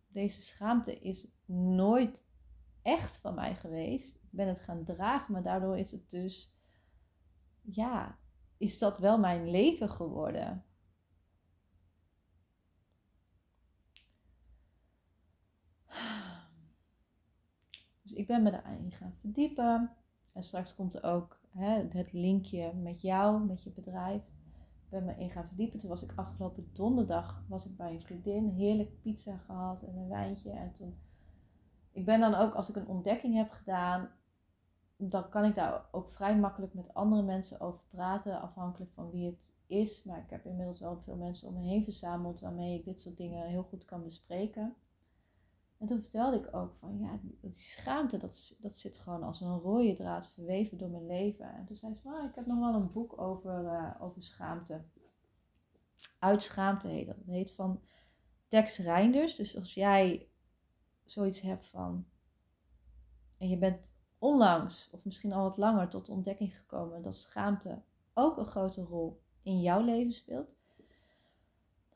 deze 0.07 0.41
schaamte 0.41 0.99
is 0.99 1.27
nooit 1.45 2.25
echt 2.81 3.19
van 3.19 3.33
mij 3.33 3.55
geweest. 3.55 4.15
Ik 4.15 4.31
ben 4.31 4.47
het 4.47 4.59
gaan 4.59 4.83
dragen, 4.83 5.33
maar 5.33 5.43
daardoor 5.43 5.77
is 5.77 5.91
het 5.91 6.09
dus, 6.09 6.53
ja, 7.61 8.19
is 8.57 8.77
dat 8.77 8.99
wel 8.99 9.19
mijn 9.19 9.49
leven 9.49 9.89
geworden. 9.89 10.65
Dus 18.07 18.17
ik 18.17 18.27
ben 18.27 18.43
me 18.43 18.51
daarin 18.51 18.91
gaan 18.91 19.13
verdiepen. 19.19 19.91
En 20.33 20.43
straks 20.43 20.75
komt 20.75 20.95
er 20.95 21.03
ook 21.03 21.39
hè, 21.51 21.87
het 21.89 22.13
linkje 22.13 22.73
met 22.73 23.01
jou, 23.01 23.45
met 23.45 23.63
je 23.63 23.71
bedrijf. 23.71 24.21
Ik 24.83 24.89
ben 24.89 25.05
me 25.05 25.15
in 25.17 25.29
gaan 25.29 25.47
verdiepen. 25.47 25.79
Toen 25.79 25.89
was 25.89 26.03
ik 26.03 26.13
afgelopen 26.15 26.69
donderdag 26.73 27.45
was 27.47 27.65
ik 27.65 27.77
bij 27.77 27.91
een 27.91 27.99
vriendin. 27.99 28.49
Heerlijk 28.49 29.01
pizza 29.01 29.37
gehad 29.37 29.81
en 29.81 29.95
een 29.95 30.07
wijntje. 30.07 30.51
En 30.51 30.73
toen... 30.73 30.97
Ik 31.91 32.05
ben 32.05 32.19
dan 32.19 32.35
ook, 32.35 32.53
als 32.53 32.69
ik 32.69 32.75
een 32.75 32.87
ontdekking 32.87 33.35
heb 33.35 33.49
gedaan, 33.49 34.09
dan 34.97 35.29
kan 35.29 35.43
ik 35.45 35.55
daar 35.55 35.85
ook 35.91 36.09
vrij 36.09 36.37
makkelijk 36.37 36.73
met 36.73 36.93
andere 36.93 37.21
mensen 37.21 37.59
over 37.59 37.81
praten. 37.89 38.41
Afhankelijk 38.41 38.91
van 38.91 39.09
wie 39.09 39.25
het 39.25 39.53
is. 39.67 40.03
Maar 40.03 40.19
ik 40.19 40.29
heb 40.29 40.45
inmiddels 40.45 40.79
wel 40.79 40.97
veel 40.97 41.15
mensen 41.15 41.47
om 41.47 41.53
me 41.53 41.67
heen 41.67 41.83
verzameld 41.83 42.39
waarmee 42.39 42.77
ik 42.77 42.85
dit 42.85 42.99
soort 42.99 43.17
dingen 43.17 43.47
heel 43.47 43.63
goed 43.63 43.85
kan 43.85 44.03
bespreken. 44.03 44.75
En 45.77 45.87
toen 45.87 46.01
vertelde 46.01 46.37
ik 46.37 46.55
ook 46.55 46.75
van, 46.75 46.99
ja, 46.99 47.19
die 47.21 47.53
schaamte, 47.53 48.17
dat, 48.17 48.55
dat 48.59 48.75
zit 48.75 48.97
gewoon 48.97 49.23
als 49.23 49.41
een 49.41 49.59
rode 49.59 49.93
draad 49.93 50.27
verweven 50.27 50.77
door 50.77 50.89
mijn 50.89 51.05
leven. 51.05 51.53
En 51.53 51.65
toen 51.65 51.75
zei 51.75 51.95
ze, 51.95 52.01
oh, 52.03 52.25
ik 52.25 52.35
heb 52.35 52.45
nog 52.45 52.59
wel 52.59 52.73
een 52.73 52.91
boek 52.91 53.21
over, 53.21 53.63
uh, 53.63 53.91
over 53.99 54.23
schaamte. 54.23 54.83
Uit 56.19 56.41
schaamte 56.41 56.87
heet 56.87 57.07
dat. 57.07 57.15
Het 57.15 57.27
heet 57.27 57.51
van 57.51 57.81
Tex 58.47 58.77
Reinders. 58.77 59.35
Dus 59.35 59.57
als 59.57 59.73
jij 59.73 60.29
zoiets 61.03 61.41
hebt 61.41 61.67
van, 61.67 62.05
en 63.37 63.49
je 63.49 63.57
bent 63.57 63.91
onlangs, 64.17 64.89
of 64.91 65.03
misschien 65.03 65.33
al 65.33 65.43
wat 65.43 65.57
langer, 65.57 65.87
tot 65.87 66.05
de 66.05 66.11
ontdekking 66.11 66.57
gekomen 66.57 67.01
dat 67.01 67.15
schaamte 67.15 67.81
ook 68.13 68.37
een 68.37 68.45
grote 68.45 68.81
rol 68.81 69.21
in 69.41 69.59
jouw 69.59 69.81
leven 69.81 70.13
speelt 70.13 70.56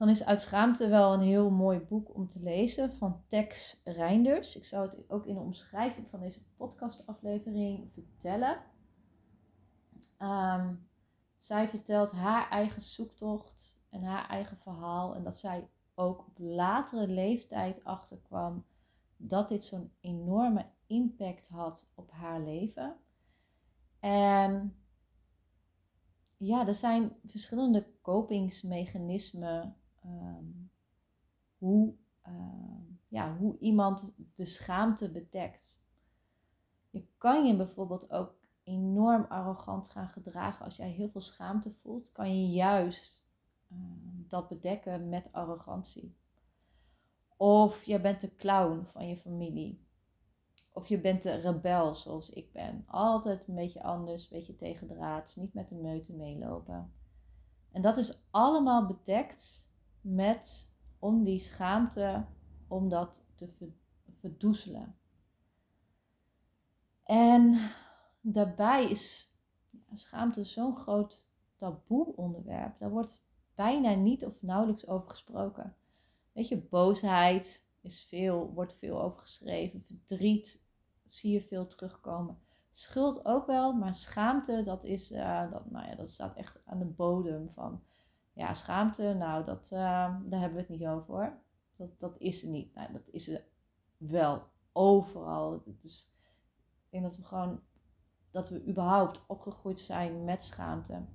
dan 0.01 0.09
is 0.09 0.25
Uit 0.25 0.41
Schaamte 0.41 0.87
wel 0.87 1.13
een 1.13 1.21
heel 1.21 1.49
mooi 1.49 1.79
boek 1.79 2.15
om 2.15 2.27
te 2.27 2.39
lezen 2.39 2.93
van 2.93 3.23
Tex 3.27 3.81
Reinders. 3.83 4.55
Ik 4.55 4.65
zou 4.65 4.89
het 4.89 5.09
ook 5.09 5.25
in 5.25 5.33
de 5.33 5.41
omschrijving 5.41 6.09
van 6.09 6.19
deze 6.19 6.41
podcastaflevering 6.57 7.91
vertellen. 7.93 8.57
Um, 10.19 10.87
zij 11.37 11.69
vertelt 11.69 12.11
haar 12.11 12.49
eigen 12.49 12.81
zoektocht 12.81 13.79
en 13.89 14.03
haar 14.03 14.29
eigen 14.29 14.57
verhaal. 14.57 15.15
En 15.15 15.23
dat 15.23 15.37
zij 15.37 15.69
ook 15.95 16.19
op 16.19 16.37
latere 16.37 17.07
leeftijd 17.07 17.83
achterkwam 17.83 18.65
dat 19.17 19.49
dit 19.49 19.63
zo'n 19.63 19.91
enorme 19.99 20.65
impact 20.87 21.47
had 21.47 21.89
op 21.95 22.11
haar 22.11 22.41
leven. 22.41 22.95
En 23.99 24.75
ja, 26.37 26.67
er 26.67 26.75
zijn 26.75 27.15
verschillende 27.25 27.87
kopingsmechanismen 28.01 29.75
Ehm, 30.01 30.45
hoe, 31.57 31.93
ehm, 32.21 32.81
ja, 33.07 33.35
hoe 33.37 33.57
iemand 33.59 34.13
de 34.35 34.45
schaamte 34.45 35.11
bedekt. 35.11 35.79
Je 36.89 37.05
kan 37.17 37.47
je 37.47 37.55
bijvoorbeeld 37.55 38.11
ook 38.11 38.35
enorm 38.63 39.23
arrogant 39.23 39.87
gaan 39.87 40.09
gedragen 40.09 40.65
als 40.65 40.75
jij 40.75 40.89
heel 40.89 41.09
veel 41.09 41.21
schaamte 41.21 41.71
voelt. 41.71 42.11
Kan 42.11 42.41
je 42.41 42.49
juist 42.49 43.23
ehm, 43.69 44.27
dat 44.27 44.47
bedekken 44.47 45.09
met 45.09 45.31
arrogantie. 45.31 46.15
Of 47.37 47.83
je 47.83 48.01
bent 48.01 48.21
de 48.21 48.35
clown 48.35 48.83
van 48.85 49.07
je 49.07 49.17
familie. 49.17 49.85
Of 50.73 50.87
je 50.87 51.01
bent 51.01 51.23
de 51.23 51.33
rebel 51.33 51.95
zoals 51.95 52.29
ik 52.29 52.51
ben. 52.51 52.83
Altijd 52.87 53.47
een 53.47 53.55
beetje 53.55 53.83
anders, 53.83 54.23
een 54.23 54.37
beetje 54.37 54.55
tegendraads, 54.55 55.35
niet 55.35 55.53
met 55.53 55.69
de 55.69 55.75
meute 55.75 56.13
meelopen. 56.13 56.93
En 57.71 57.81
dat 57.81 57.97
is 57.97 58.21
allemaal 58.29 58.85
bedekt 58.85 59.69
met 60.01 60.69
om 60.99 61.23
die 61.23 61.39
schaamte, 61.39 62.25
om 62.67 62.89
dat 62.89 63.25
te 63.35 63.49
verdoezelen. 64.19 64.95
En 67.03 67.69
daarbij 68.21 68.89
is 68.89 69.31
schaamte 69.93 70.43
zo'n 70.43 70.75
groot 70.75 71.27
taboe 71.55 72.15
onderwerp. 72.15 72.79
Daar 72.79 72.89
wordt 72.89 73.25
bijna 73.55 73.93
niet 73.93 74.25
of 74.25 74.41
nauwelijks 74.41 74.87
over 74.87 75.09
gesproken. 75.09 75.75
Weet 76.31 76.47
je, 76.47 76.57
boosheid 76.61 77.65
is 77.81 78.03
veel, 78.03 78.53
wordt 78.53 78.73
veel 78.73 79.01
over 79.01 79.19
geschreven. 79.19 79.83
Verdriet 79.83 80.63
zie 81.05 81.31
je 81.31 81.41
veel 81.41 81.67
terugkomen. 81.67 82.39
Schuld 82.71 83.25
ook 83.25 83.45
wel, 83.45 83.73
maar 83.73 83.95
schaamte, 83.95 84.61
dat, 84.63 84.83
is, 84.83 85.11
uh, 85.11 85.51
dat, 85.51 85.71
nou 85.71 85.87
ja, 85.87 85.95
dat 85.95 86.09
staat 86.09 86.35
echt 86.35 86.59
aan 86.65 86.79
de 86.79 86.85
bodem 86.85 87.49
van 87.49 87.83
ja, 88.33 88.53
schaamte, 88.53 89.13
nou, 89.13 89.45
dat, 89.45 89.69
uh, 89.73 89.79
daar 90.23 90.39
hebben 90.39 90.53
we 90.53 90.59
het 90.59 90.69
niet 90.69 90.87
over 90.87 91.13
hoor. 91.13 91.39
Dat, 91.73 91.99
dat 91.99 92.17
is 92.17 92.43
er 92.43 92.49
niet. 92.49 92.73
Nou, 92.73 92.91
dat 92.91 93.09
is 93.09 93.27
er 93.27 93.45
wel 93.97 94.43
overal. 94.71 95.63
Dus 95.81 96.13
ik 96.85 96.89
denk 96.89 97.03
dat 97.03 97.17
we 97.17 97.23
gewoon, 97.23 97.61
dat 98.31 98.49
we 98.49 98.67
überhaupt 98.67 99.25
opgegroeid 99.27 99.79
zijn 99.79 100.23
met 100.23 100.43
schaamte. 100.43 101.05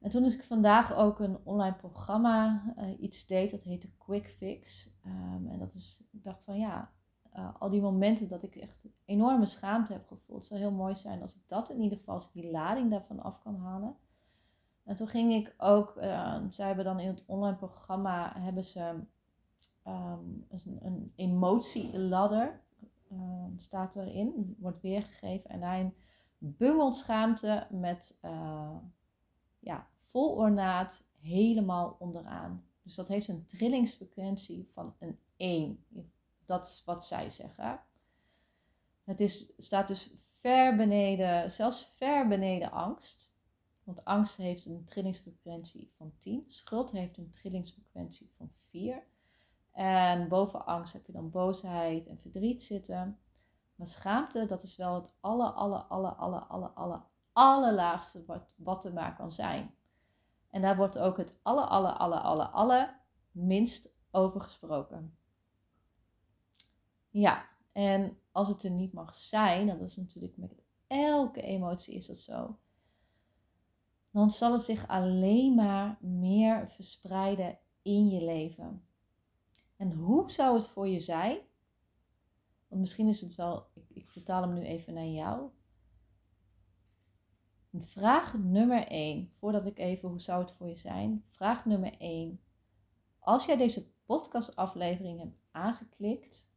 En 0.00 0.10
toen 0.10 0.24
ik 0.24 0.42
vandaag 0.42 0.94
ook 0.94 1.18
een 1.18 1.38
online 1.44 1.76
programma 1.76 2.62
uh, 2.78 3.00
iets 3.00 3.26
deed, 3.26 3.50
dat 3.50 3.62
heette 3.62 3.96
Quick 3.96 4.26
Fix. 4.26 4.90
Um, 5.06 5.46
en 5.46 5.58
dat 5.58 5.74
is, 5.74 6.02
ik 6.10 6.24
dacht 6.24 6.42
van 6.44 6.58
ja, 6.58 6.92
uh, 7.36 7.54
al 7.58 7.70
die 7.70 7.80
momenten 7.80 8.28
dat 8.28 8.42
ik 8.42 8.56
echt 8.56 8.86
enorme 9.04 9.46
schaamte 9.46 9.92
heb 9.92 10.06
gevoeld. 10.06 10.44
Zou 10.44 10.60
heel 10.60 10.72
mooi 10.72 10.96
zijn 10.96 11.22
als 11.22 11.34
ik 11.34 11.42
dat 11.46 11.70
in 11.70 11.80
ieder 11.80 11.98
geval, 11.98 12.14
als 12.14 12.26
ik 12.26 12.32
die 12.32 12.50
lading 12.50 12.90
daarvan 12.90 13.20
af 13.20 13.38
kan 13.42 13.56
halen. 13.56 13.96
En 14.84 14.94
toen 14.94 15.08
ging 15.08 15.32
ik 15.32 15.54
ook, 15.58 15.96
uh, 15.96 16.36
zij 16.48 16.66
hebben 16.66 16.84
dan 16.84 17.00
in 17.00 17.08
het 17.08 17.24
online 17.26 17.56
programma, 17.56 18.32
hebben 18.38 18.64
ze 18.64 18.80
um, 19.86 20.46
een, 20.48 20.78
een 20.82 21.12
emotieladder, 21.16 22.60
uh, 23.12 23.44
staat 23.56 23.96
erin, 23.96 24.56
wordt 24.58 24.80
weergegeven. 24.80 25.50
En 25.50 25.60
daarin 25.60 25.94
bungelt 26.38 26.96
schaamte 26.96 27.66
met, 27.70 28.18
uh, 28.22 28.76
ja, 29.58 29.88
vol 30.02 30.34
ornaat 30.34 31.08
helemaal 31.20 31.96
onderaan. 31.98 32.64
Dus 32.82 32.94
dat 32.94 33.08
heeft 33.08 33.28
een 33.28 33.46
trillingsfrequentie 33.46 34.68
van 34.72 34.94
een 34.98 35.18
1. 35.36 35.84
Dat 36.44 36.64
is 36.64 36.82
wat 36.84 37.04
zij 37.04 37.30
zeggen. 37.30 37.80
Het 39.04 39.20
is, 39.20 39.46
staat 39.56 39.88
dus 39.88 40.14
ver 40.32 40.76
beneden, 40.76 41.50
zelfs 41.50 41.86
ver 41.86 42.28
beneden 42.28 42.70
angst. 42.70 43.33
Want 43.84 44.04
angst 44.04 44.36
heeft 44.36 44.66
een 44.66 44.84
trillingsfrequentie 44.84 45.92
van 45.96 46.12
10. 46.18 46.44
Schuld 46.48 46.90
heeft 46.90 47.16
een 47.16 47.30
trillingsfrequentie 47.30 48.30
van 48.36 48.50
4. 48.52 49.06
En 49.70 50.28
boven 50.28 50.66
angst 50.66 50.92
heb 50.92 51.06
je 51.06 51.12
dan 51.12 51.30
boosheid 51.30 52.06
en 52.06 52.18
verdriet 52.18 52.62
zitten. 52.62 53.18
Maar 53.74 53.86
schaamte, 53.86 54.46
dat 54.46 54.62
is 54.62 54.76
wel 54.76 54.94
het 54.94 55.12
aller, 55.20 55.50
aller, 55.52 55.82
aller, 55.82 56.12
aller, 56.12 56.40
aller, 56.40 56.68
aller, 56.68 57.02
allerlaagste 57.32 58.24
wat, 58.24 58.54
wat 58.56 58.84
er 58.84 58.92
maar 58.92 59.16
kan 59.16 59.30
zijn. 59.30 59.74
En 60.50 60.62
daar 60.62 60.76
wordt 60.76 60.98
ook 60.98 61.16
het 61.16 61.38
aller, 61.42 61.64
aller, 61.64 61.92
aller, 61.92 62.18
aller, 62.18 62.46
aller 62.46 63.00
minst 63.30 63.88
over 64.10 64.40
gesproken. 64.40 65.16
Ja, 67.10 67.48
en 67.72 68.18
als 68.32 68.48
het 68.48 68.62
er 68.62 68.70
niet 68.70 68.92
mag 68.92 69.14
zijn, 69.14 69.66
dat 69.66 69.80
is 69.80 69.96
natuurlijk 69.96 70.36
met 70.36 70.54
elke 70.86 71.40
emotie 71.40 71.94
is 71.94 72.06
dat 72.06 72.16
zo 72.16 72.58
dan 74.14 74.30
zal 74.30 74.52
het 74.52 74.62
zich 74.62 74.88
alleen 74.88 75.54
maar 75.54 75.98
meer 76.00 76.68
verspreiden 76.68 77.58
in 77.82 78.08
je 78.08 78.24
leven. 78.24 78.86
En 79.76 79.92
hoe 79.92 80.30
zou 80.30 80.56
het 80.56 80.68
voor 80.68 80.88
je 80.88 81.00
zijn? 81.00 81.38
Want 82.68 82.80
misschien 82.80 83.08
is 83.08 83.20
het 83.20 83.34
wel, 83.34 83.66
ik, 83.74 83.90
ik 83.90 84.10
vertaal 84.10 84.42
hem 84.42 84.52
nu 84.52 84.62
even 84.62 84.94
naar 84.94 85.06
jou. 85.06 85.50
Vraag 87.72 88.38
nummer 88.38 88.86
1, 88.86 89.32
voordat 89.38 89.66
ik 89.66 89.78
even 89.78 90.08
hoe 90.08 90.20
zou 90.20 90.42
het 90.42 90.52
voor 90.52 90.68
je 90.68 90.76
zijn? 90.76 91.24
Vraag 91.28 91.64
nummer 91.64 91.94
1. 91.98 92.40
Als 93.18 93.44
jij 93.44 93.56
deze 93.56 93.90
podcastaflevering 94.04 95.18
hebt 95.18 95.38
aangeklikt, 95.50 96.48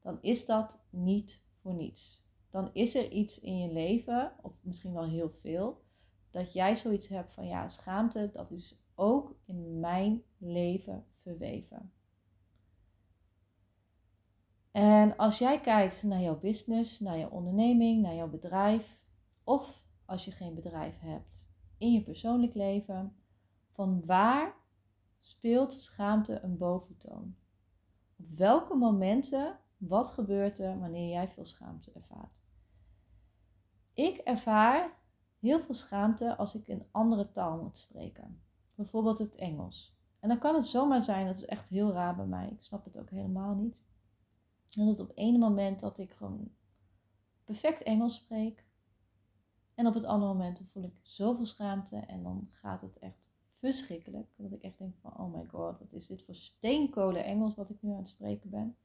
dan 0.00 0.18
is 0.20 0.46
dat 0.46 0.78
niet 0.90 1.44
voor 1.52 1.74
niets. 1.74 2.26
Dan 2.50 2.70
is 2.72 2.94
er 2.94 3.10
iets 3.10 3.40
in 3.40 3.58
je 3.58 3.72
leven, 3.72 4.32
of 4.42 4.52
misschien 4.62 4.92
wel 4.92 5.08
heel 5.08 5.30
veel, 5.30 5.86
dat 6.30 6.52
jij 6.52 6.76
zoiets 6.76 7.08
hebt 7.08 7.32
van 7.32 7.46
ja, 7.46 7.68
schaamte, 7.68 8.30
dat 8.32 8.50
is 8.50 8.82
ook 8.94 9.36
in 9.44 9.80
mijn 9.80 10.22
leven 10.38 11.06
verweven. 11.22 11.92
En 14.70 15.16
als 15.16 15.38
jij 15.38 15.60
kijkt 15.60 16.02
naar 16.02 16.20
jouw 16.20 16.38
business, 16.38 17.00
naar 17.00 17.18
jouw 17.18 17.28
onderneming, 17.28 18.02
naar 18.02 18.14
jouw 18.14 18.28
bedrijf, 18.28 19.02
of 19.44 19.86
als 20.04 20.24
je 20.24 20.30
geen 20.30 20.54
bedrijf 20.54 21.00
hebt, 21.00 21.50
in 21.78 21.92
je 21.92 22.02
persoonlijk 22.02 22.54
leven, 22.54 23.16
van 23.70 24.04
waar 24.04 24.54
speelt 25.20 25.72
schaamte 25.72 26.40
een 26.40 26.56
boventoon? 26.56 27.36
Op 28.16 28.28
welke 28.28 28.74
momenten, 28.74 29.58
wat 29.76 30.10
gebeurt 30.10 30.58
er 30.58 30.78
wanneer 30.78 31.08
jij 31.08 31.28
veel 31.28 31.44
schaamte 31.44 31.92
ervaart? 31.92 32.42
Ik 33.94 34.16
ervaar 34.16 34.97
heel 35.38 35.60
veel 35.60 35.74
schaamte 35.74 36.36
als 36.36 36.54
ik 36.54 36.68
een 36.68 36.86
andere 36.90 37.30
taal 37.30 37.62
moet 37.62 37.78
spreken. 37.78 38.42
Bijvoorbeeld 38.74 39.18
het 39.18 39.36
Engels. 39.36 39.96
En 40.20 40.28
dan 40.28 40.38
kan 40.38 40.54
het 40.54 40.66
zomaar 40.66 41.02
zijn, 41.02 41.26
dat 41.26 41.36
is 41.36 41.44
echt 41.44 41.68
heel 41.68 41.92
raar 41.92 42.16
bij 42.16 42.26
mij, 42.26 42.48
ik 42.48 42.62
snap 42.62 42.84
het 42.84 42.98
ook 42.98 43.10
helemaal 43.10 43.54
niet. 43.54 43.82
Dat 44.66 45.00
op 45.00 45.12
een 45.14 45.38
moment 45.38 45.80
dat 45.80 45.98
ik 45.98 46.12
gewoon 46.12 46.50
perfect 47.44 47.82
Engels 47.82 48.14
spreek. 48.14 48.66
En 49.74 49.86
op 49.86 49.94
het 49.94 50.04
andere 50.04 50.32
moment 50.32 50.60
voel 50.64 50.82
ik 50.82 51.00
zoveel 51.02 51.46
schaamte 51.46 51.96
en 51.96 52.22
dan 52.22 52.46
gaat 52.50 52.80
het 52.80 52.98
echt 52.98 53.30
verschrikkelijk. 53.58 54.28
Dat 54.36 54.52
ik 54.52 54.62
echt 54.62 54.78
denk 54.78 54.96
van, 54.96 55.16
oh 55.18 55.32
my 55.32 55.44
god, 55.46 55.78
wat 55.78 55.92
is 55.92 56.06
dit 56.06 56.22
voor 56.22 56.34
steenkolen 56.34 57.24
Engels 57.24 57.54
wat 57.54 57.70
ik 57.70 57.82
nu 57.82 57.90
aan 57.90 57.96
het 57.96 58.08
spreken 58.08 58.50
ben. 58.50 58.76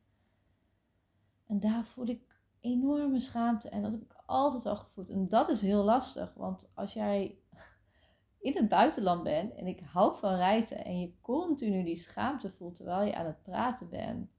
En 1.45 1.59
daar 1.59 1.85
voel 1.85 2.07
ik 2.07 2.41
enorme 2.63 3.19
schaamte 3.19 3.69
en 3.69 3.81
dat 3.81 3.91
heb 3.91 4.01
ik 4.01 4.15
altijd 4.25 4.65
al 4.65 4.75
gevoeld. 4.75 5.09
En 5.09 5.27
dat 5.27 5.49
is 5.49 5.61
heel 5.61 5.83
lastig, 5.83 6.33
want 6.33 6.69
als 6.73 6.93
jij 6.93 7.37
in 8.39 8.55
het 8.55 8.67
buitenland 8.67 9.23
bent 9.23 9.53
en 9.53 9.67
ik 9.67 9.79
hou 9.79 10.15
van 10.15 10.35
reizen 10.35 10.85
en 10.85 10.99
je 10.99 11.13
continu 11.21 11.83
die 11.83 11.95
schaamte 11.95 12.51
voelt 12.51 12.75
terwijl 12.75 13.05
je 13.05 13.15
aan 13.15 13.25
het 13.25 13.43
praten 13.43 13.89
bent, 13.89 14.31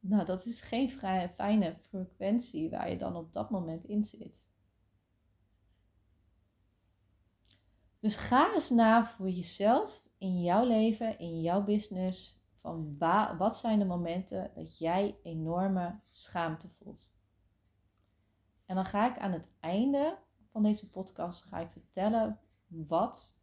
nou 0.00 0.24
dat 0.24 0.46
is 0.46 0.60
geen 0.60 0.90
fijne 1.30 1.74
frequentie 1.78 2.70
waar 2.70 2.90
je 2.90 2.96
dan 2.96 3.16
op 3.16 3.32
dat 3.32 3.50
moment 3.50 3.84
in 3.84 4.04
zit. 4.04 4.42
Dus 8.00 8.16
ga 8.16 8.52
eens 8.52 8.70
na 8.70 9.04
voor 9.04 9.30
jezelf 9.30 10.02
in 10.18 10.42
jouw 10.42 10.64
leven, 10.64 11.18
in 11.18 11.40
jouw 11.40 11.64
business, 11.64 12.40
van 12.60 12.96
wat 13.38 13.58
zijn 13.58 13.78
de 13.78 13.84
momenten 13.84 14.50
dat 14.54 14.78
jij 14.78 15.18
enorme 15.22 16.00
schaamte 16.10 16.68
voelt. 16.68 17.10
En 18.66 18.74
dan 18.74 18.84
ga 18.84 19.10
ik 19.10 19.18
aan 19.18 19.32
het 19.32 19.48
einde 19.60 20.18
van 20.50 20.62
deze 20.62 20.90
podcast 20.90 21.42
ga 21.42 21.58
ik 21.58 21.70
vertellen 21.70 22.40
wat, 22.66 23.36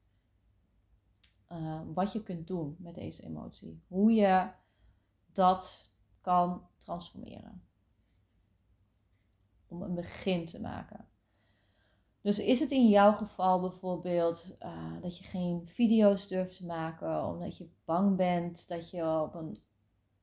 uh, 1.52 1.82
wat 1.94 2.12
je 2.12 2.24
kunt 2.24 2.48
doen 2.48 2.76
met 2.80 2.96
deze 2.96 3.24
emotie. 3.24 3.84
Hoe 3.88 4.12
je 4.12 4.52
dat 5.32 5.92
kan 6.22 6.68
transformeren. 6.78 7.64
Om 9.68 9.82
een 9.82 9.96
begin 9.96 10.46
te 10.46 10.62
maken. 10.62 11.08
Dus 12.22 12.40
is 12.40 12.60
het 12.60 12.72
in 12.72 12.90
jouw 12.90 13.14
geval 13.14 13.60
bijvoorbeeld 13.60 14.56
uh, 14.60 15.02
dat 15.02 15.18
je 15.18 15.24
geen 15.24 15.68
video's 15.68 16.28
durft 16.28 16.58
te 16.58 16.66
maken 16.66 17.26
omdat 17.26 17.58
je 17.58 17.70
bang 17.86 18.16
bent 18.16 18.68
dat 18.68 18.90
je 18.90 19.22
op 19.22 19.34
een 19.34 19.58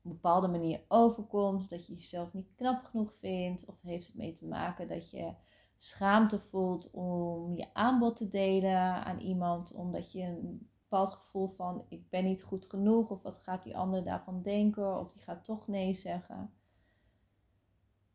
bepaalde 0.08 0.48
manier 0.48 0.80
overkomt, 0.88 1.70
dat 1.70 1.86
je 1.86 1.94
jezelf 1.94 2.32
niet 2.32 2.54
knap 2.54 2.84
genoeg 2.84 3.14
vindt, 3.14 3.66
of 3.66 3.82
heeft 3.82 4.06
het 4.06 4.16
mee 4.16 4.32
te 4.32 4.46
maken 4.46 4.88
dat 4.88 5.10
je 5.10 5.34
schaamte 5.76 6.38
voelt 6.38 6.90
om 6.90 7.56
je 7.56 7.66
aanbod 7.72 8.16
te 8.16 8.28
delen 8.28 9.04
aan 9.04 9.18
iemand, 9.18 9.72
omdat 9.72 10.12
je 10.12 10.22
een 10.22 10.68
bepaald 10.82 11.10
gevoel 11.10 11.48
van 11.48 11.84
ik 11.88 12.08
ben 12.10 12.24
niet 12.24 12.42
goed 12.42 12.66
genoeg, 12.66 13.10
of 13.10 13.22
wat 13.22 13.38
gaat 13.38 13.62
die 13.62 13.76
ander 13.76 14.04
daarvan 14.04 14.42
denken, 14.42 14.98
of 14.98 15.12
die 15.12 15.22
gaat 15.22 15.44
toch 15.44 15.66
nee 15.66 15.94
zeggen. 15.94 16.50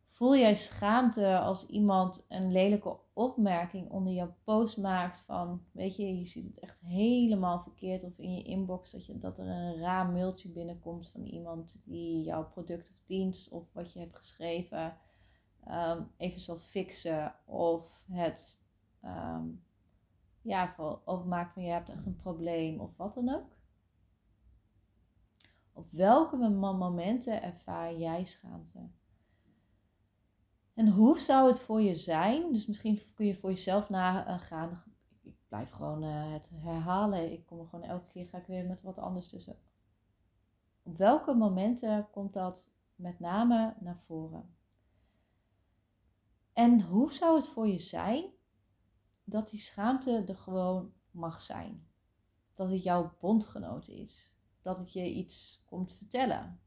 Voel 0.04 0.36
jij 0.36 0.56
schaamte 0.56 1.40
als 1.40 1.66
iemand 1.66 2.26
een 2.30 2.52
lelijke 2.52 2.98
opmerking 3.22 3.90
onder 3.90 4.14
jouw 4.14 4.36
post 4.44 4.78
maakt 4.78 5.20
van, 5.20 5.66
weet 5.72 5.96
je, 5.96 6.18
je 6.18 6.26
ziet 6.26 6.46
het 6.46 6.60
echt 6.60 6.80
helemaal 6.80 7.62
verkeerd 7.62 8.04
of 8.04 8.18
in 8.18 8.34
je 8.34 8.44
inbox 8.44 8.92
dat, 8.92 9.06
je, 9.06 9.18
dat 9.18 9.40
er 9.40 9.48
een 9.48 9.80
raar 9.80 10.10
mailtje 10.10 10.50
binnenkomt 10.50 11.10
van 11.10 11.26
iemand 11.26 11.82
die 11.86 12.24
jouw 12.24 12.48
product 12.48 12.90
of 12.90 13.02
dienst 13.06 13.50
of 13.50 13.74
wat 13.74 13.94
je 13.94 14.00
hebt 14.00 14.16
geschreven 14.16 14.98
um, 15.68 16.12
even 16.18 16.40
zal 16.40 16.58
fixen 16.58 17.36
of 17.46 18.04
het 18.12 18.64
um, 19.04 19.64
ja, 20.42 20.76
overmaakt 21.06 21.54
van 21.54 21.64
je 21.64 21.72
hebt 21.72 21.90
echt 21.90 22.06
een 22.06 22.16
probleem 22.16 22.80
of 22.80 22.98
wat 22.98 23.14
dan 23.14 23.30
ook. 23.30 23.60
Op 25.74 25.92
welke 25.92 26.50
momenten 26.50 27.42
ervaar 27.42 27.98
jij 27.98 28.26
schaamte? 28.26 28.90
En 30.74 30.88
hoe 30.88 31.20
zou 31.20 31.48
het 31.48 31.60
voor 31.60 31.82
je 31.82 31.96
zijn? 31.96 32.54
Dus 32.54 32.68
misschien 32.68 33.00
kun 33.14 33.26
je 33.26 33.36
voor 33.36 33.50
jezelf 33.50 33.90
nagaan. 33.90 34.84
Ik 35.22 35.36
blijf 35.48 35.70
gewoon 35.70 36.04
uh, 36.04 36.32
het 36.32 36.50
herhalen. 36.54 37.32
Ik 37.32 37.46
kom 37.46 37.60
er 37.60 37.68
gewoon 37.68 37.90
elke 37.90 38.08
keer 38.08 38.28
ga 38.28 38.38
ik 38.38 38.46
weer 38.46 38.66
met 38.66 38.82
wat 38.82 38.98
anders 38.98 39.30
tussen. 39.30 39.58
Op 40.84 40.98
welke 40.98 41.34
momenten 41.34 42.10
komt 42.12 42.34
dat 42.34 42.70
met 42.96 43.20
name 43.20 43.76
naar 43.80 43.98
voren? 43.98 44.56
En 46.54 46.82
hoe 46.82 47.14
zou 47.14 47.36
het 47.36 47.48
voor 47.48 47.68
je 47.68 47.80
zijn 47.80 48.26
dat 49.24 49.50
die 49.50 49.60
schaamte 49.60 50.24
er 50.28 50.36
gewoon 50.36 50.94
mag 51.12 51.42
zijn? 51.42 51.88
Dat 52.54 52.70
het 52.70 52.84
jouw 52.84 53.16
bondgenoot 53.20 53.88
is. 53.88 54.36
Dat 54.62 54.78
het 54.78 54.94
je 54.94 55.14
iets 55.14 55.64
komt 55.66 55.92
vertellen. 55.92 56.60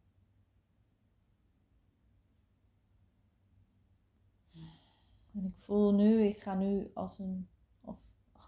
En 5.35 5.45
ik 5.45 5.59
voel 5.59 5.95
nu, 5.95 6.21
ik 6.21 6.39
ga 6.39 6.55
nu 6.55 6.91
als 6.95 7.19
een, 7.19 7.49
of 7.81 7.99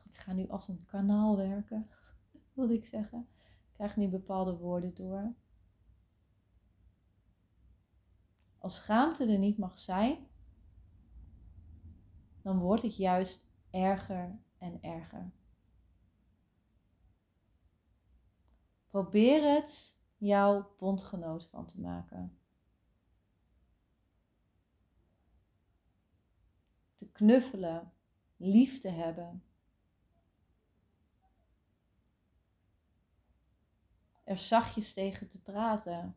ik 0.04 0.16
ga 0.16 0.32
nu 0.32 0.48
als 0.48 0.68
een 0.68 0.84
kanaal 0.84 1.36
werken, 1.36 1.90
wilde 2.54 2.74
ik 2.74 2.84
zeggen. 2.84 3.28
Ik 3.66 3.72
krijg 3.72 3.96
nu 3.96 4.08
bepaalde 4.08 4.56
woorden 4.56 4.94
door. 4.94 5.34
Als 8.58 8.76
schaamte 8.76 9.26
er 9.26 9.38
niet 9.38 9.58
mag 9.58 9.78
zijn, 9.78 10.26
dan 12.42 12.58
wordt 12.58 12.82
het 12.82 12.96
juist 12.96 13.44
erger 13.70 14.38
en 14.58 14.82
erger. 14.82 15.32
Probeer 18.86 19.54
het 19.54 19.98
jouw 20.16 20.74
bondgenoot 20.78 21.46
van 21.46 21.66
te 21.66 21.80
maken. 21.80 22.38
Te 26.96 27.10
knuffelen, 27.12 27.92
lief 28.36 28.80
te 28.80 28.88
hebben. 28.88 29.44
Er 34.24 34.38
zachtjes 34.38 34.92
tegen 34.92 35.28
te 35.28 35.40
praten. 35.40 36.16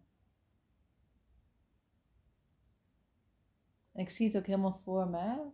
En 3.92 4.02
ik 4.02 4.10
zie 4.10 4.28
het 4.28 4.38
ook 4.38 4.46
helemaal 4.46 4.80
voor 4.84 5.08
me. 5.08 5.52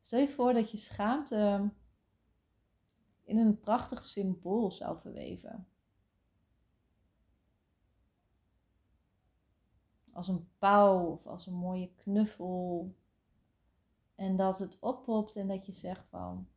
Stel 0.00 0.20
je 0.20 0.28
voor 0.28 0.52
dat 0.52 0.70
je 0.70 0.76
schaamte 0.76 1.70
in 3.24 3.38
een 3.38 3.60
prachtig 3.60 4.02
symbool 4.02 4.70
zou 4.70 5.00
verweven. 5.00 5.68
Als 10.12 10.28
een 10.28 10.48
pauw 10.58 11.06
of 11.06 11.26
als 11.26 11.46
een 11.46 11.54
mooie 11.54 11.94
knuffel 11.94 12.94
en 14.16 14.36
dat 14.36 14.58
het 14.58 14.78
oppopt 14.80 15.36
en 15.36 15.46
dat 15.48 15.66
je 15.66 15.72
zegt 15.72 16.08
van, 16.08 16.48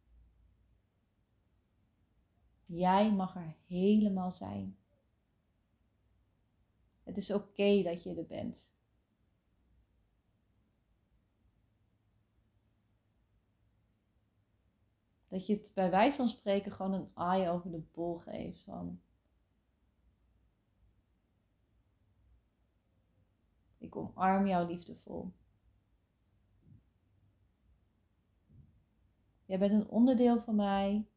jij 2.65 3.13
mag 3.13 3.35
er 3.35 3.55
helemaal 3.65 4.31
zijn. 4.31 4.77
Het 7.03 7.17
is 7.17 7.31
oké 7.31 7.83
dat 7.83 8.03
je 8.03 8.15
er 8.15 8.25
bent. 8.25 8.71
Dat 15.27 15.45
je 15.45 15.55
het 15.55 15.71
bij 15.75 15.89
wijze 15.89 16.17
van 16.17 16.29
spreken 16.29 16.71
gewoon 16.71 16.93
een 16.93 17.11
eye 17.15 17.49
over 17.49 17.71
de 17.71 17.79
bol 17.91 18.17
geeft 18.17 18.63
van. 18.63 19.01
Ik 23.77 23.95
omarm 23.95 24.47
jou 24.47 24.67
liefdevol. 24.67 25.33
Jij 29.49 29.59
bent 29.59 29.71
een 29.71 29.87
onderdeel 29.87 30.41
van 30.41 30.55
mij. 30.55 31.09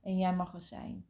En 0.00 0.18
jij 0.18 0.36
mag 0.36 0.54
er 0.54 0.60
zijn. 0.60 1.06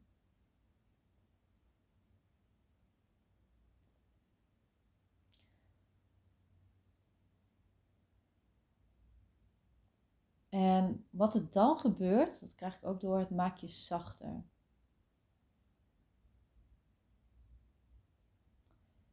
En 10.49 11.07
wat 11.09 11.35
er 11.35 11.51
dan 11.51 11.77
gebeurt, 11.77 12.39
dat 12.39 12.55
krijg 12.55 12.75
ik 12.75 12.85
ook 12.85 12.99
door, 12.99 13.19
het 13.19 13.29
maakt 13.29 13.61
je 13.61 13.67
zachter. 13.67 14.43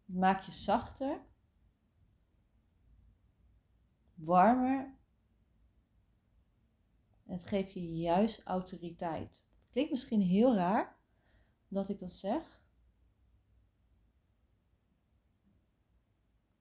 Het 0.06 0.16
maakt 0.16 0.44
je 0.44 0.52
zachter, 0.52 1.20
warmer. 4.14 4.93
En 7.26 7.32
het 7.32 7.44
geeft 7.44 7.72
je 7.72 7.96
juist 7.96 8.42
autoriteit. 8.42 9.44
Dat 9.58 9.68
klinkt 9.70 9.90
misschien 9.90 10.20
heel 10.20 10.54
raar 10.54 10.96
dat 11.68 11.88
ik 11.88 11.98
dat 11.98 12.12
zeg. 12.12 12.62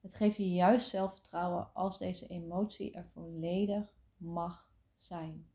Het 0.00 0.14
geeft 0.14 0.36
je 0.36 0.52
juist 0.52 0.88
zelfvertrouwen 0.88 1.74
als 1.74 1.98
deze 1.98 2.26
emotie 2.26 2.92
er 2.92 3.06
volledig 3.12 3.92
mag 4.16 4.70
zijn. 4.96 5.48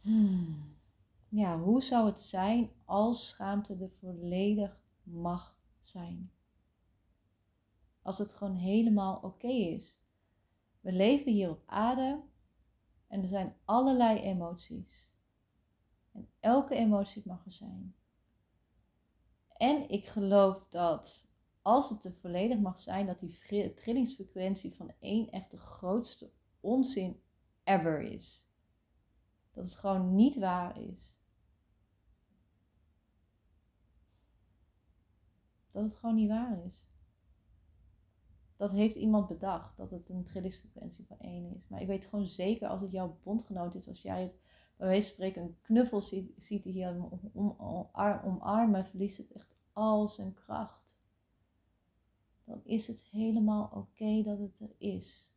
Hmm. 0.00 0.76
Ja, 1.28 1.58
hoe 1.58 1.82
zou 1.82 2.06
het 2.06 2.20
zijn 2.20 2.70
als 2.84 3.28
schaamte 3.28 3.74
er 3.74 3.90
volledig 3.90 4.80
mag 5.02 5.58
zijn? 5.80 6.32
Als 8.08 8.18
het 8.18 8.34
gewoon 8.34 8.56
helemaal 8.56 9.16
oké 9.16 9.48
is. 9.48 10.00
We 10.80 10.92
leven 10.92 11.32
hier 11.32 11.50
op 11.50 11.62
aarde 11.66 12.22
en 13.06 13.22
er 13.22 13.28
zijn 13.28 13.56
allerlei 13.64 14.20
emoties. 14.20 15.10
En 16.12 16.30
elke 16.40 16.74
emotie 16.74 17.22
mag 17.26 17.44
er 17.44 17.52
zijn. 17.52 17.94
En 19.48 19.88
ik 19.88 20.06
geloof 20.06 20.68
dat 20.68 21.28
als 21.62 21.90
het 21.90 22.04
er 22.04 22.12
volledig 22.12 22.58
mag 22.58 22.78
zijn, 22.78 23.06
dat 23.06 23.20
die 23.20 23.74
trillingsfrequentie 23.74 24.74
van 24.74 24.92
één 25.00 25.30
echt 25.30 25.50
de 25.50 25.58
grootste 25.58 26.32
onzin 26.60 27.22
ever 27.64 28.00
is. 28.00 28.46
Dat 29.52 29.64
het 29.64 29.76
gewoon 29.76 30.14
niet 30.14 30.36
waar 30.36 30.80
is. 30.80 31.18
Dat 35.70 35.82
het 35.82 35.96
gewoon 35.96 36.14
niet 36.14 36.28
waar 36.28 36.64
is. 36.64 36.86
Dat 38.58 38.70
heeft 38.70 38.94
iemand 38.94 39.26
bedacht, 39.26 39.76
dat 39.76 39.90
het 39.90 40.08
een 40.08 40.24
trillingsfrequentie 40.24 41.06
van 41.06 41.18
1 41.18 41.54
is. 41.54 41.68
Maar 41.68 41.80
ik 41.80 41.86
weet 41.86 42.06
gewoon 42.06 42.26
zeker, 42.26 42.68
als 42.68 42.80
het 42.80 42.90
jouw 42.90 43.18
bondgenoot 43.22 43.74
is, 43.74 43.88
als 43.88 44.02
jij 44.02 44.22
het 44.22 44.40
bij 44.76 44.86
wijze 44.86 45.06
van 45.06 45.14
spreken 45.14 45.42
een 45.42 45.56
knuffel 45.60 46.00
ziet, 46.00 46.32
ziet 46.36 46.62
die 46.62 46.72
hier 46.72 47.10
om, 47.32 47.56
omarmen, 48.24 48.86
verliest 48.86 49.18
het 49.18 49.32
echt 49.32 49.56
al 49.72 50.08
zijn 50.08 50.34
kracht 50.34 50.88
dan 52.48 52.60
is 52.64 52.86
het 52.86 53.04
helemaal 53.10 53.70
oké 53.74 54.22
dat 54.22 54.38
het 54.38 54.60
er 54.60 54.74
is. 54.78 55.32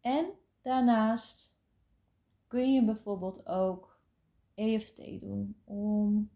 En 0.00 0.32
daarnaast 0.62 1.56
kun 2.46 2.72
je 2.72 2.84
bijvoorbeeld 2.84 3.46
ook 3.46 4.00
EFT 4.54 5.20
doen 5.20 5.60
om 5.64 6.30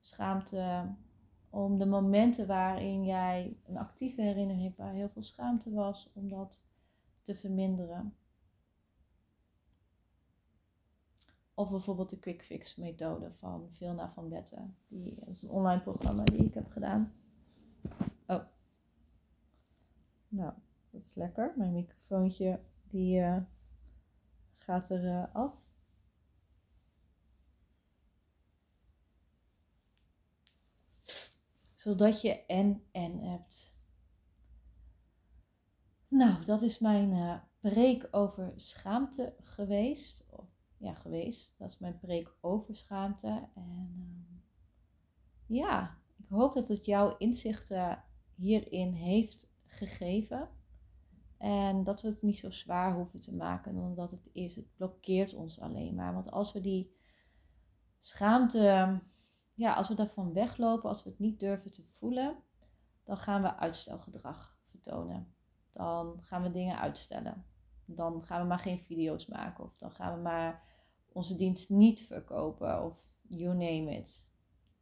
schaamte, 0.00 0.94
om 1.50 1.78
de 1.78 1.86
momenten 1.86 2.46
waarin 2.46 3.04
jij 3.04 3.56
een 3.66 3.78
actieve 3.78 4.22
herinnering 4.22 4.62
hebt 4.62 4.76
waar 4.76 4.92
heel 4.92 5.08
veel 5.08 5.22
schaamte 5.22 5.70
was, 5.72 6.10
om 6.12 6.28
dat 6.28 6.62
te 7.22 7.34
verminderen. 7.34 8.14
Of 11.54 11.70
bijvoorbeeld 11.70 12.10
de 12.10 12.18
Quick 12.18 12.44
Fix 12.44 12.76
methode 12.76 13.30
van 13.30 13.68
Vilna 13.70 14.10
van 14.10 14.28
Betten. 14.28 14.76
Die 14.88 15.14
is 15.14 15.42
een 15.42 15.50
online 15.50 15.82
programma 15.82 16.24
die 16.24 16.44
ik 16.44 16.54
heb 16.54 16.70
gedaan. 16.70 17.12
Oh. 18.26 18.44
Nou, 20.28 20.52
dat 20.90 21.04
is 21.04 21.14
lekker. 21.14 21.54
Mijn 21.56 21.72
microfoontje 21.72 22.60
die 22.88 23.20
uh, 23.20 23.36
gaat 24.52 24.90
er 24.90 25.04
uh, 25.04 25.34
af. 25.34 25.59
Zodat 31.80 32.20
je 32.20 32.46
en 32.46 32.82
en 32.92 33.18
hebt. 33.18 33.78
Nou, 36.08 36.44
dat 36.44 36.62
is 36.62 36.78
mijn 36.78 37.12
uh, 37.12 37.38
preek 37.60 38.08
over 38.10 38.52
schaamte 38.56 39.34
geweest 39.38 40.26
ja, 40.80 40.94
geweest. 40.94 41.54
Dat 41.58 41.68
is 41.68 41.78
mijn 41.78 41.98
preek 41.98 42.34
over 42.40 42.76
schaamte. 42.76 43.28
En 43.28 43.48
ehm, 43.54 44.40
ja, 45.46 45.98
ik 46.16 46.28
hoop 46.28 46.54
dat 46.54 46.68
het 46.68 46.86
jouw 46.86 47.16
inzichten 47.16 48.04
hierin 48.34 48.92
heeft 48.92 49.46
gegeven. 49.66 50.48
En 51.38 51.84
dat 51.84 52.02
we 52.02 52.08
het 52.08 52.22
niet 52.22 52.38
zo 52.38 52.50
zwaar 52.50 52.94
hoeven 52.94 53.20
te 53.20 53.34
maken 53.34 53.74
dan 53.74 53.94
dat 53.94 54.10
het 54.10 54.30
is. 54.32 54.54
Het 54.54 54.74
blokkeert 54.76 55.34
ons 55.34 55.60
alleen 55.60 55.94
maar. 55.94 56.14
Want 56.14 56.30
als 56.30 56.52
we 56.52 56.60
die 56.60 56.94
schaamte, 57.98 59.00
ja, 59.60 59.74
als 59.74 59.88
we 59.88 59.94
daarvan 59.94 60.32
weglopen, 60.32 60.88
als 60.88 61.02
we 61.04 61.10
het 61.10 61.18
niet 61.18 61.40
durven 61.40 61.70
te 61.70 61.82
voelen, 61.82 62.36
dan 63.04 63.16
gaan 63.16 63.42
we 63.42 63.56
uitstelgedrag 63.56 64.58
vertonen. 64.64 65.34
Dan 65.70 66.22
gaan 66.22 66.42
we 66.42 66.50
dingen 66.50 66.78
uitstellen. 66.78 67.44
Dan 67.84 68.24
gaan 68.24 68.40
we 68.40 68.46
maar 68.46 68.58
geen 68.58 68.78
video's 68.78 69.26
maken 69.26 69.64
of 69.64 69.76
dan 69.76 69.90
gaan 69.90 70.16
we 70.16 70.22
maar 70.22 70.62
onze 71.12 71.34
dienst 71.34 71.70
niet 71.70 72.02
verkopen 72.02 72.84
of 72.84 73.12
you 73.22 73.54
name 73.54 73.96
it. 73.96 74.28